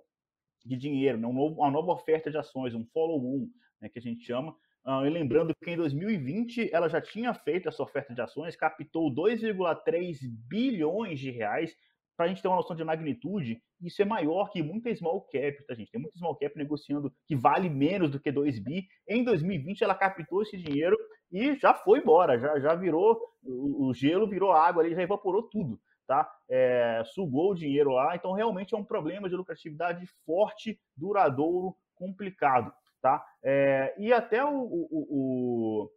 de 0.66 0.76
dinheiro, 0.76 1.18
né? 1.18 1.28
um 1.28 1.32
uma 1.32 1.72
nova 1.72 1.92
oferta 1.92 2.30
de 2.30 2.38
ações, 2.38 2.74
um 2.74 2.86
follow-on, 2.86 3.48
né, 3.82 3.88
que 3.88 3.98
a 3.98 4.02
gente 4.02 4.26
chama, 4.26 4.54
Uh, 4.86 5.06
e 5.06 5.10
lembrando 5.10 5.54
que 5.54 5.70
em 5.70 5.76
2020 5.76 6.74
ela 6.74 6.88
já 6.88 7.02
tinha 7.02 7.34
feito 7.34 7.68
essa 7.68 7.84
oferta 7.84 8.14
de 8.14 8.22
ações, 8.22 8.56
captou 8.56 9.14
2,3 9.14 10.18
bilhões 10.48 11.20
de 11.20 11.30
reais. 11.32 11.76
Para 12.20 12.26
a 12.26 12.28
gente 12.28 12.42
ter 12.42 12.50
uma 12.50 12.58
noção 12.58 12.76
de 12.76 12.84
magnitude, 12.84 13.62
isso 13.82 14.02
é 14.02 14.04
maior 14.04 14.50
que 14.50 14.62
muita 14.62 14.94
small 14.94 15.22
cap, 15.22 15.66
tá, 15.66 15.74
gente? 15.74 15.90
Tem 15.90 16.02
muita 16.02 16.18
small 16.18 16.36
cap 16.36 16.54
negociando 16.58 17.10
que 17.26 17.34
vale 17.34 17.70
menos 17.70 18.12
do 18.12 18.20
que 18.20 18.30
2 18.30 18.60
bi. 18.60 18.86
Em 19.08 19.24
2020 19.24 19.86
ela 19.86 19.96
captou 19.96 20.42
esse 20.42 20.58
dinheiro 20.58 20.98
e 21.32 21.56
já 21.56 21.74
foi 21.74 22.00
embora, 22.00 22.38
já, 22.38 22.60
já 22.60 22.76
virou, 22.76 23.18
o, 23.42 23.94
gelo 23.94 24.28
virou 24.28 24.52
água 24.52 24.84
ali, 24.84 24.94
já 24.94 25.02
evaporou 25.02 25.44
tudo. 25.44 25.80
Tá? 26.06 26.30
É, 26.50 27.04
sugou 27.06 27.52
o 27.52 27.56
dinheiro 27.56 27.92
lá, 27.92 28.14
então 28.18 28.34
realmente 28.34 28.76
é 28.76 28.78
um 28.78 28.84
problema 28.84 29.30
de 29.30 29.38
lucratividade 29.38 30.06
forte, 30.26 30.78
duradouro, 30.98 31.74
complicado 31.96 32.74
tá? 33.02 33.26
É, 33.42 33.96
e 33.98 34.12
até 34.12 34.44
o, 34.44 34.50
o, 34.50 34.88
o, 34.92 35.92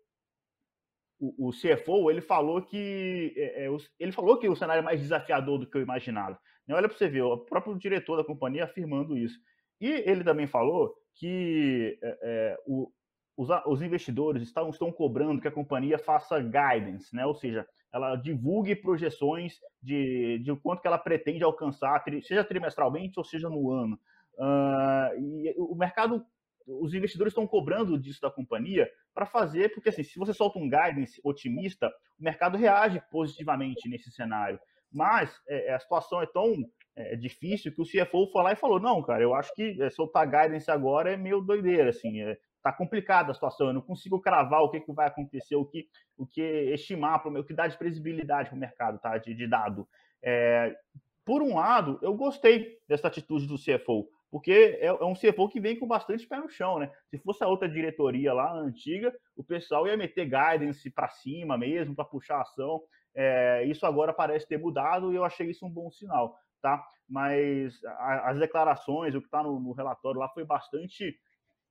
o, 1.22 1.50
CFO 1.50 2.10
ele 2.10 2.20
falou 2.20 2.60
que 2.60 3.32
é, 3.36 3.66
é 3.66 3.76
ele 3.98 4.10
falou 4.10 4.36
que 4.38 4.48
o 4.48 4.56
cenário 4.56 4.80
é 4.80 4.84
mais 4.84 5.00
desafiador 5.00 5.58
do 5.58 5.66
que 5.66 5.76
eu 5.76 5.82
imaginava. 5.82 6.38
Né? 6.66 6.74
Olha 6.74 6.88
para 6.88 6.98
você 6.98 7.08
ver, 7.08 7.22
o 7.22 7.38
próprio 7.38 7.78
diretor 7.78 8.16
da 8.16 8.24
companhia 8.24 8.64
afirmando 8.64 9.16
isso. 9.16 9.38
E 9.80 9.88
ele 9.88 10.24
também 10.24 10.46
falou 10.46 10.94
que 11.14 11.98
é, 12.02 12.18
é, 12.22 12.56
o, 12.66 12.90
os, 13.36 13.48
os, 13.66 13.82
investidores 13.82 14.42
estão, 14.42 14.68
estão 14.70 14.90
cobrando 14.90 15.40
que 15.40 15.48
a 15.48 15.52
companhia 15.52 15.98
faça 15.98 16.40
guidance, 16.40 17.14
né? 17.14 17.24
ou 17.24 17.34
seja, 17.34 17.66
ela 17.92 18.16
divulgue 18.16 18.74
projeções 18.74 19.60
de, 19.82 20.38
de 20.38 20.56
quanto 20.56 20.80
que 20.80 20.88
ela 20.88 20.98
pretende 20.98 21.44
alcançar, 21.44 22.02
seja 22.22 22.42
trimestralmente 22.42 23.18
ou 23.18 23.24
seja 23.24 23.48
no 23.48 23.70
ano. 23.70 23.98
Uh, 24.38 25.20
e 25.20 25.54
o 25.58 25.74
mercado 25.74 26.24
os 26.66 26.94
investidores 26.94 27.32
estão 27.32 27.46
cobrando 27.46 27.98
disso 27.98 28.20
da 28.20 28.30
companhia 28.30 28.88
para 29.14 29.26
fazer, 29.26 29.72
porque 29.74 29.88
assim, 29.88 30.02
se 30.02 30.18
você 30.18 30.32
solta 30.32 30.58
um 30.58 30.68
guidance 30.68 31.20
otimista, 31.24 31.88
o 32.18 32.24
mercado 32.24 32.56
reage 32.56 33.00
positivamente 33.10 33.88
nesse 33.88 34.10
cenário. 34.10 34.58
Mas 34.92 35.34
é, 35.48 35.72
a 35.72 35.78
situação 35.78 36.20
é 36.20 36.26
tão 36.26 36.54
é, 36.94 37.16
difícil 37.16 37.74
que 37.74 37.80
o 37.80 37.84
CFO 37.84 38.30
foi 38.30 38.42
lá 38.42 38.52
e 38.52 38.56
falou: 38.56 38.78
não, 38.78 39.02
cara, 39.02 39.22
eu 39.22 39.34
acho 39.34 39.54
que 39.54 39.82
é, 39.82 39.90
soltar 39.90 40.26
guidance 40.26 40.70
agora 40.70 41.12
é 41.12 41.16
meio 41.16 41.40
doideira, 41.40 41.90
assim, 41.90 42.20
é, 42.20 42.36
tá 42.62 42.72
complicada 42.72 43.30
a 43.30 43.34
situação, 43.34 43.68
eu 43.68 43.72
não 43.72 43.80
consigo 43.80 44.20
cravar 44.20 44.60
o 44.62 44.70
que, 44.70 44.80
que 44.80 44.92
vai 44.92 45.08
acontecer, 45.08 45.56
o 45.56 45.64
que, 45.64 45.86
o 46.16 46.26
que 46.26 46.42
estimar, 46.72 47.22
para 47.22 47.40
o 47.40 47.44
que 47.44 47.54
dá 47.54 47.66
de 47.66 47.76
previsibilidade 47.76 48.50
para 48.50 48.56
o 48.56 48.60
mercado, 48.60 48.98
tá? 49.00 49.16
De, 49.18 49.34
de 49.34 49.48
dado. 49.48 49.88
É, 50.22 50.74
por 51.24 51.42
um 51.42 51.56
lado, 51.56 51.98
eu 52.02 52.14
gostei 52.14 52.78
dessa 52.88 53.08
atitude 53.08 53.46
do 53.46 53.56
CFO, 53.56 54.08
porque 54.32 54.78
é, 54.80 54.86
é 54.86 55.04
um 55.04 55.12
CFO 55.12 55.46
que 55.46 55.60
vem 55.60 55.78
com 55.78 55.86
bastante 55.86 56.26
pé 56.26 56.38
no 56.38 56.48
chão, 56.48 56.78
né? 56.78 56.90
Se 57.10 57.18
fosse 57.18 57.44
a 57.44 57.46
outra 57.46 57.68
diretoria 57.68 58.32
lá, 58.32 58.50
antiga, 58.54 59.14
o 59.36 59.44
pessoal 59.44 59.86
ia 59.86 59.94
meter 59.94 60.24
guidance 60.24 60.90
para 60.90 61.10
cima 61.10 61.58
mesmo, 61.58 61.94
para 61.94 62.06
puxar 62.06 62.38
a 62.38 62.40
ação. 62.40 62.80
É, 63.14 63.62
isso 63.66 63.84
agora 63.84 64.10
parece 64.10 64.48
ter 64.48 64.58
mudado 64.58 65.12
e 65.12 65.16
eu 65.16 65.24
achei 65.24 65.50
isso 65.50 65.66
um 65.66 65.70
bom 65.70 65.90
sinal, 65.90 66.34
tá? 66.62 66.82
Mas 67.06 67.78
a, 67.84 68.30
as 68.30 68.38
declarações, 68.38 69.14
o 69.14 69.20
que 69.20 69.26
está 69.26 69.42
no, 69.42 69.60
no, 69.60 69.72
relatório 69.72 70.18
lá 70.18 70.30
foi 70.30 70.46
bastante 70.46 71.14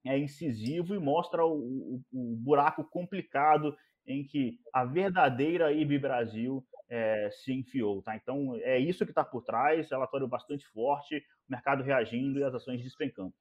é, 0.05 0.19
incisivo 0.19 0.93
e 0.93 0.99
mostra 0.99 1.43
o, 1.43 1.55
o, 1.55 2.01
o 2.13 2.35
buraco 2.37 2.83
complicado 2.83 3.75
em 4.05 4.25
que 4.25 4.59
a 4.73 4.83
verdadeira 4.85 5.71
IB 5.71 5.99
Brasil 5.99 6.65
é, 6.89 7.29
se 7.31 7.53
enfiou, 7.53 8.01
tá? 8.01 8.15
Então 8.15 8.55
é 8.63 8.77
isso 8.77 9.05
que 9.05 9.11
está 9.11 9.23
por 9.23 9.43
trás, 9.43 9.89
relatório 9.89 10.27
bastante 10.27 10.67
forte, 10.67 11.23
mercado 11.47 11.83
reagindo 11.83 12.39
e 12.39 12.43
as 12.43 12.53
ações 12.53 12.83
despencando. 12.83 13.33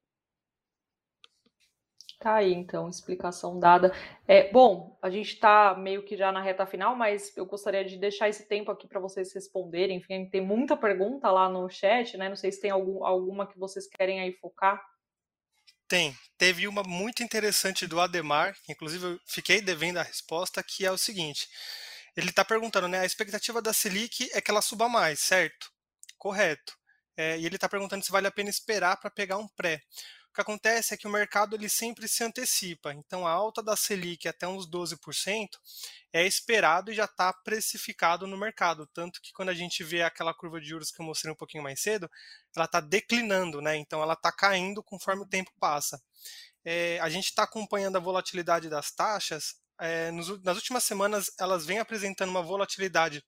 Tá 2.21 2.35
aí, 2.35 2.53
então, 2.53 2.87
explicação 2.87 3.59
dada. 3.59 3.91
É, 4.27 4.51
bom, 4.51 4.95
a 5.01 5.09
gente 5.09 5.33
está 5.33 5.73
meio 5.73 6.03
que 6.03 6.15
já 6.15 6.31
na 6.31 6.39
reta 6.39 6.67
final, 6.67 6.95
mas 6.95 7.35
eu 7.35 7.47
gostaria 7.47 7.83
de 7.83 7.97
deixar 7.97 8.29
esse 8.29 8.47
tempo 8.47 8.69
aqui 8.69 8.87
para 8.87 8.99
vocês 8.99 9.33
responderem. 9.33 9.97
Enfim, 9.97 10.29
tem 10.29 10.39
muita 10.39 10.77
pergunta 10.77 11.31
lá 11.31 11.49
no 11.49 11.67
chat, 11.67 12.15
né? 12.17 12.29
Não 12.29 12.35
sei 12.35 12.51
se 12.51 12.61
tem 12.61 12.69
algum, 12.69 13.03
alguma 13.03 13.47
que 13.47 13.57
vocês 13.57 13.87
querem 13.87 14.21
aí 14.21 14.33
focar. 14.33 14.79
Tem. 15.91 16.17
Teve 16.37 16.69
uma 16.69 16.83
muito 16.83 17.21
interessante 17.21 17.85
do 17.85 17.99
Ademar, 17.99 18.55
que 18.63 18.71
inclusive 18.71 19.05
eu 19.05 19.19
fiquei 19.25 19.59
devendo 19.59 19.97
a 19.97 20.03
resposta, 20.03 20.63
que 20.63 20.85
é 20.85 20.89
o 20.89 20.97
seguinte. 20.97 21.49
Ele 22.15 22.29
está 22.29 22.45
perguntando, 22.45 22.87
né? 22.87 23.01
A 23.01 23.05
expectativa 23.05 23.61
da 23.61 23.73
Selic 23.73 24.29
é 24.31 24.39
que 24.39 24.49
ela 24.49 24.61
suba 24.61 24.87
mais, 24.87 25.19
certo? 25.19 25.69
Correto. 26.17 26.77
É, 27.17 27.37
e 27.37 27.45
ele 27.45 27.55
está 27.55 27.67
perguntando 27.67 28.05
se 28.05 28.11
vale 28.11 28.25
a 28.25 28.31
pena 28.31 28.49
esperar 28.49 28.95
para 29.01 29.11
pegar 29.11 29.35
um 29.35 29.49
pré. 29.49 29.81
O 30.31 30.33
que 30.33 30.39
acontece 30.39 30.93
é 30.93 30.97
que 30.97 31.05
o 31.05 31.11
mercado 31.11 31.57
ele 31.57 31.67
sempre 31.67 32.07
se 32.07 32.23
antecipa. 32.23 32.93
Então, 32.93 33.27
a 33.27 33.31
alta 33.31 33.61
da 33.61 33.75
Selic 33.75 34.29
até 34.29 34.47
uns 34.47 34.65
12% 34.65 35.49
é 36.13 36.25
esperado 36.25 36.89
e 36.89 36.95
já 36.95 37.03
está 37.03 37.33
precificado 37.33 38.25
no 38.25 38.37
mercado. 38.37 38.87
Tanto 38.93 39.21
que 39.21 39.33
quando 39.33 39.49
a 39.49 39.53
gente 39.53 39.83
vê 39.83 40.01
aquela 40.01 40.33
curva 40.33 40.61
de 40.61 40.69
juros 40.69 40.89
que 40.89 41.01
eu 41.01 41.05
mostrei 41.05 41.33
um 41.33 41.35
pouquinho 41.35 41.61
mais 41.61 41.81
cedo, 41.81 42.09
ela 42.55 42.63
está 42.63 42.79
declinando, 42.79 43.61
né? 43.61 43.75
Então, 43.75 44.01
ela 44.01 44.13
está 44.13 44.31
caindo 44.31 44.81
conforme 44.81 45.23
o 45.23 45.27
tempo 45.27 45.51
passa. 45.59 46.01
É, 46.63 46.97
a 47.01 47.09
gente 47.09 47.25
está 47.25 47.43
acompanhando 47.43 47.97
a 47.97 47.99
volatilidade 47.99 48.69
das 48.69 48.89
taxas. 48.89 49.55
É, 49.81 50.11
nos, 50.11 50.41
nas 50.43 50.55
últimas 50.55 50.85
semanas, 50.85 51.29
elas 51.37 51.65
vêm 51.65 51.79
apresentando 51.79 52.29
uma 52.29 52.41
volatilidade 52.41 53.21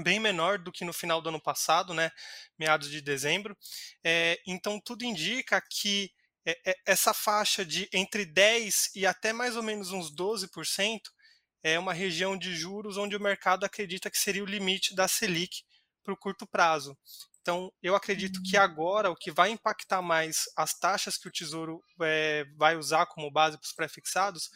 bem 0.00 0.18
menor 0.18 0.58
do 0.58 0.72
que 0.72 0.84
no 0.84 0.92
final 0.92 1.22
do 1.22 1.28
ano 1.28 1.40
passado, 1.40 1.94
né, 1.94 2.10
meados 2.58 2.90
de 2.90 3.00
dezembro. 3.00 3.56
É, 4.02 4.40
então 4.44 4.80
tudo 4.80 5.04
indica 5.04 5.62
que 5.70 6.10
essa 6.84 7.14
faixa 7.14 7.64
de 7.64 7.88
entre 7.92 8.26
10% 8.26 8.90
e 8.94 9.06
até 9.06 9.32
mais 9.32 9.56
ou 9.56 9.62
menos 9.62 9.92
uns 9.92 10.14
12% 10.14 11.00
é 11.62 11.78
uma 11.78 11.92
região 11.92 12.36
de 12.36 12.54
juros 12.56 12.96
onde 12.96 13.16
o 13.16 13.20
mercado 13.20 13.64
acredita 13.64 14.10
que 14.10 14.18
seria 14.18 14.42
o 14.42 14.46
limite 14.46 14.94
da 14.94 15.06
Selic 15.06 15.62
para 16.02 16.12
o 16.12 16.16
curto 16.16 16.46
prazo. 16.46 16.96
Então, 17.40 17.72
eu 17.82 17.96
acredito 17.96 18.40
que 18.42 18.56
uhum. 18.56 18.62
agora 18.62 19.10
o 19.10 19.16
que 19.16 19.30
vai 19.30 19.50
impactar 19.50 20.00
mais 20.00 20.44
as 20.56 20.74
taxas 20.74 21.16
que 21.16 21.26
o 21.26 21.32
Tesouro 21.32 21.82
é, 22.00 22.44
vai 22.56 22.76
usar 22.76 23.06
como 23.06 23.30
base 23.32 23.58
para 23.58 23.66
os 23.66 23.72
prefixados, 23.72 24.48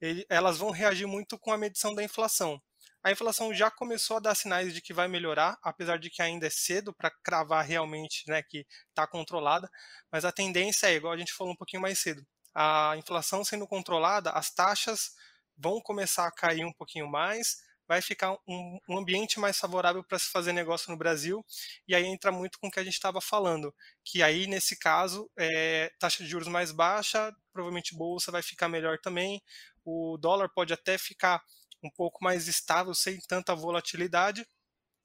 ele, 0.00 0.26
elas 0.28 0.58
vão 0.58 0.70
reagir 0.70 1.06
muito 1.06 1.38
com 1.38 1.52
a 1.52 1.58
medição 1.58 1.94
da 1.94 2.02
inflação. 2.02 2.60
A 3.02 3.10
inflação 3.10 3.52
já 3.52 3.68
começou 3.70 4.16
a 4.18 4.20
dar 4.20 4.34
sinais 4.34 4.72
de 4.72 4.80
que 4.80 4.94
vai 4.94 5.08
melhorar, 5.08 5.58
apesar 5.60 5.98
de 5.98 6.08
que 6.08 6.22
ainda 6.22 6.46
é 6.46 6.50
cedo 6.50 6.94
para 6.94 7.10
cravar 7.10 7.64
realmente 7.64 8.22
né, 8.28 8.42
que 8.42 8.64
está 8.90 9.06
controlada, 9.08 9.68
mas 10.10 10.24
a 10.24 10.30
tendência 10.30 10.86
é, 10.86 10.94
igual 10.94 11.12
a 11.12 11.16
gente 11.16 11.32
falou 11.32 11.52
um 11.52 11.56
pouquinho 11.56 11.82
mais 11.82 11.98
cedo, 11.98 12.24
a 12.54 12.94
inflação 12.96 13.44
sendo 13.44 13.66
controlada, 13.66 14.30
as 14.30 14.54
taxas 14.54 15.14
vão 15.56 15.80
começar 15.80 16.28
a 16.28 16.32
cair 16.32 16.64
um 16.64 16.72
pouquinho 16.72 17.08
mais, 17.08 17.56
vai 17.88 18.00
ficar 18.00 18.32
um, 18.46 18.78
um 18.88 18.98
ambiente 18.98 19.40
mais 19.40 19.58
favorável 19.58 20.04
para 20.04 20.18
se 20.18 20.30
fazer 20.30 20.52
negócio 20.52 20.90
no 20.90 20.96
Brasil, 20.96 21.44
e 21.88 21.96
aí 21.96 22.06
entra 22.06 22.30
muito 22.30 22.56
com 22.60 22.68
o 22.68 22.70
que 22.70 22.78
a 22.78 22.84
gente 22.84 22.94
estava 22.94 23.20
falando, 23.20 23.74
que 24.04 24.22
aí, 24.22 24.46
nesse 24.46 24.78
caso, 24.78 25.28
é, 25.36 25.90
taxa 25.98 26.22
de 26.22 26.30
juros 26.30 26.46
mais 26.46 26.70
baixa, 26.70 27.34
provavelmente 27.52 27.96
bolsa 27.96 28.30
vai 28.30 28.42
ficar 28.42 28.68
melhor 28.68 28.98
também, 28.98 29.42
o 29.84 30.16
dólar 30.18 30.48
pode 30.48 30.72
até 30.72 30.96
ficar 30.96 31.42
um 31.82 31.90
pouco 31.90 32.22
mais 32.22 32.48
estável, 32.48 32.94
sem 32.94 33.18
tanta 33.20 33.54
volatilidade. 33.54 34.46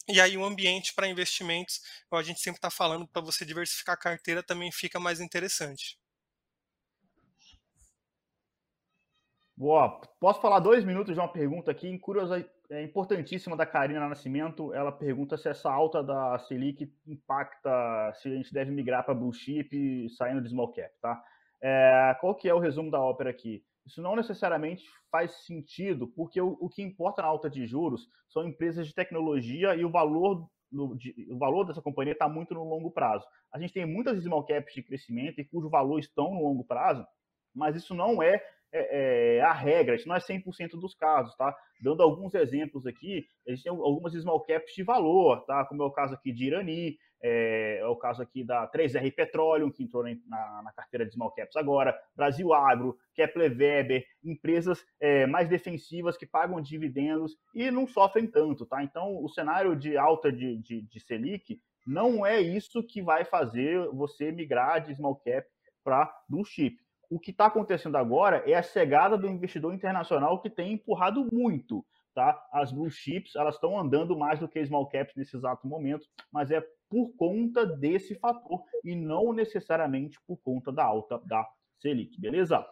E 0.07 0.21
aí 0.21 0.37
o 0.37 0.45
ambiente 0.45 0.93
para 0.93 1.07
investimentos, 1.07 1.81
a 2.11 2.23
gente 2.23 2.39
sempre 2.39 2.59
está 2.59 2.69
falando, 2.69 3.07
para 3.07 3.21
você 3.21 3.45
diversificar 3.45 3.95
a 3.95 3.99
carteira 3.99 4.41
também 4.41 4.71
fica 4.71 4.99
mais 4.99 5.19
interessante. 5.19 5.99
Boa. 9.57 9.99
Posso 10.19 10.39
falar 10.39 10.59
dois 10.59 10.85
minutos 10.85 11.15
de 11.15 11.19
uma 11.19 11.27
pergunta 11.27 11.71
aqui, 11.71 11.97
curiosa, 11.97 12.47
é 12.69 12.83
importantíssima 12.83 13.57
da 13.57 13.65
Karina 13.65 14.07
Nascimento. 14.07 14.73
Ela 14.73 14.91
pergunta 14.91 15.35
se 15.35 15.49
essa 15.49 15.71
alta 15.71 16.03
da 16.03 16.37
Selic 16.39 16.93
impacta 17.07 18.13
se 18.15 18.29
a 18.29 18.35
gente 18.35 18.53
deve 18.53 18.71
migrar 18.71 19.03
para 19.03 19.15
blue 19.15 19.33
chip 19.33 20.09
saindo 20.11 20.41
de 20.41 20.49
small 20.49 20.71
cap, 20.73 20.93
tá? 21.01 21.23
É, 21.59 22.15
qual 22.21 22.35
que 22.35 22.47
é 22.47 22.53
o 22.53 22.59
resumo 22.59 22.91
da 22.91 23.01
ópera 23.01 23.31
aqui? 23.31 23.65
Isso 23.88 24.02
não 24.02 24.17
necessariamente 24.17 24.86
faz 25.10 25.32
sentido, 25.45 26.08
porque 26.10 26.41
o, 26.41 26.58
o 26.60 26.69
que 26.69 26.82
importa 26.82 27.21
na 27.21 27.28
alta 27.30 27.50
de 27.50 27.65
juros 27.65 28.10
são 28.28 28.45
empresas 28.45 28.86
de 28.86 28.93
tecnologia 28.93 29.73
e 29.76 29.86
o 29.86 29.89
valor, 29.89 30.45
de, 30.97 31.15
o 31.32 31.38
valor 31.38 31.65
dessa 31.65 31.82
companhia 31.82 32.12
está 32.12 32.28
muito 32.28 32.54
no 32.54 32.65
longo 32.65 32.91
prazo. 32.91 33.26
A 33.52 33.58
gente 33.58 33.73
tem 33.73 33.86
muitas 33.86 34.21
small 34.21 34.45
caps 34.45 34.73
de 34.73 34.84
crescimento 34.84 35.39
e 35.39 35.45
cujo 35.45 35.69
valor 35.69 36.00
estão 36.00 36.34
no 36.34 36.43
longo 36.43 36.65
prazo, 36.65 37.08
mas 37.56 37.78
isso 37.78 37.95
não 37.95 38.21
é 38.21 38.43
é, 38.71 39.38
é, 39.38 39.41
a 39.41 39.53
regra, 39.53 39.95
isso 39.95 40.08
não 40.08 40.15
é 40.15 40.19
100% 40.19 40.71
dos 40.80 40.93
casos, 40.93 41.36
tá? 41.36 41.56
Dando 41.82 42.03
alguns 42.03 42.34
exemplos 42.34 42.86
aqui, 42.86 43.25
existem 43.45 43.71
algumas 43.71 44.13
small 44.13 44.41
caps 44.41 44.73
de 44.73 44.84
valor, 44.84 45.45
tá? 45.45 45.65
Como 45.65 45.84
é 45.84 45.86
o 45.86 45.91
caso 45.91 46.13
aqui 46.13 46.32
de 46.32 46.45
Irani, 46.45 46.97
é, 47.21 47.80
é 47.80 47.88
o 47.88 47.95
caso 47.95 48.21
aqui 48.21 48.43
da 48.43 48.69
3R 48.69 49.13
Petroleum, 49.13 49.71
que 49.71 49.84
entrou 49.84 50.03
na, 50.03 50.62
na, 50.63 50.71
carteira 50.73 51.06
de 51.06 51.13
small 51.13 51.32
caps 51.32 51.56
agora, 51.56 51.97
Brasil 52.15 52.53
Agro, 52.53 52.97
Kepler 53.15 53.56
Weber, 53.58 54.06
empresas 54.23 54.84
é, 54.99 55.25
mais 55.25 55.49
defensivas 55.49 56.17
que 56.17 56.25
pagam 56.25 56.62
dividendos 56.62 57.36
e 57.56 57.71
não 57.71 57.88
sofrem 57.88 58.27
tanto, 58.27 58.65
tá? 58.65 58.84
Então, 58.84 59.23
o 59.23 59.30
cenário 59.30 59.75
de 59.75 59.97
alta 59.97 60.32
de, 60.32 60.58
de, 60.58 60.82
de 60.82 60.99
Selic 60.99 61.60
não 61.86 62.25
é 62.25 62.41
isso 62.41 62.84
que 62.84 63.01
vai 63.01 63.23
fazer 63.23 63.88
você 63.89 64.32
migrar 64.32 64.82
de 64.82 64.93
small 64.93 65.15
cap 65.15 65.47
para 65.84 66.13
blue 66.27 66.43
chip 66.43 66.77
o 67.09 67.19
que 67.19 67.31
está 67.31 67.45
acontecendo 67.45 67.95
agora 67.95 68.43
é 68.49 68.53
a 68.53 68.61
chegada 68.61 69.17
do 69.17 69.27
investidor 69.27 69.73
internacional 69.73 70.41
que 70.41 70.49
tem 70.49 70.73
empurrado 70.73 71.27
muito. 71.31 71.85
Tá? 72.13 72.47
As 72.51 72.71
blue 72.71 72.89
chips 72.89 73.35
elas 73.35 73.55
estão 73.55 73.79
andando 73.79 74.17
mais 74.17 74.39
do 74.39 74.47
que 74.47 74.65
small 74.65 74.89
caps 74.89 75.15
nesse 75.15 75.37
exato 75.37 75.67
momento, 75.67 76.07
mas 76.31 76.49
é 76.49 76.65
por 76.89 77.15
conta 77.15 77.65
desse 77.65 78.15
fator 78.15 78.63
e 78.83 78.95
não 78.95 79.31
necessariamente 79.31 80.19
por 80.25 80.37
conta 80.37 80.71
da 80.71 80.83
alta 80.83 81.19
da 81.19 81.47
Selic, 81.79 82.19
beleza? 82.19 82.65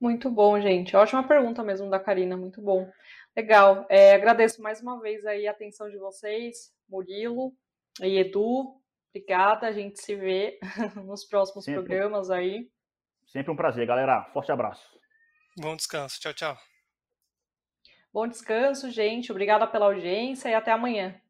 Muito 0.00 0.30
bom, 0.30 0.58
gente. 0.60 0.96
Ótima 0.96 1.26
pergunta 1.26 1.62
mesmo 1.62 1.90
da 1.90 1.98
Karina, 1.98 2.36
muito 2.36 2.62
bom. 2.62 2.90
Legal. 3.36 3.86
É, 3.90 4.14
agradeço 4.14 4.62
mais 4.62 4.80
uma 4.80 5.00
vez 5.00 5.26
aí 5.26 5.46
a 5.46 5.50
atenção 5.50 5.90
de 5.90 5.98
vocês, 5.98 6.72
Murilo 6.88 7.52
e 8.00 8.18
Edu. 8.18 8.79
Obrigada, 9.10 9.66
a 9.66 9.72
gente 9.72 10.00
se 10.00 10.14
vê 10.14 10.58
nos 11.04 11.24
próximos 11.24 11.64
sempre, 11.64 11.82
programas 11.82 12.30
aí. 12.30 12.70
Sempre 13.26 13.52
um 13.52 13.56
prazer, 13.56 13.86
galera. 13.86 14.24
Forte 14.32 14.52
abraço. 14.52 14.88
Bom 15.58 15.76
descanso. 15.76 16.20
Tchau, 16.20 16.32
tchau. 16.32 16.56
Bom 18.12 18.26
descanso, 18.26 18.90
gente. 18.90 19.30
Obrigada 19.30 19.66
pela 19.66 19.86
audiência 19.86 20.48
e 20.48 20.54
até 20.54 20.72
amanhã. 20.72 21.20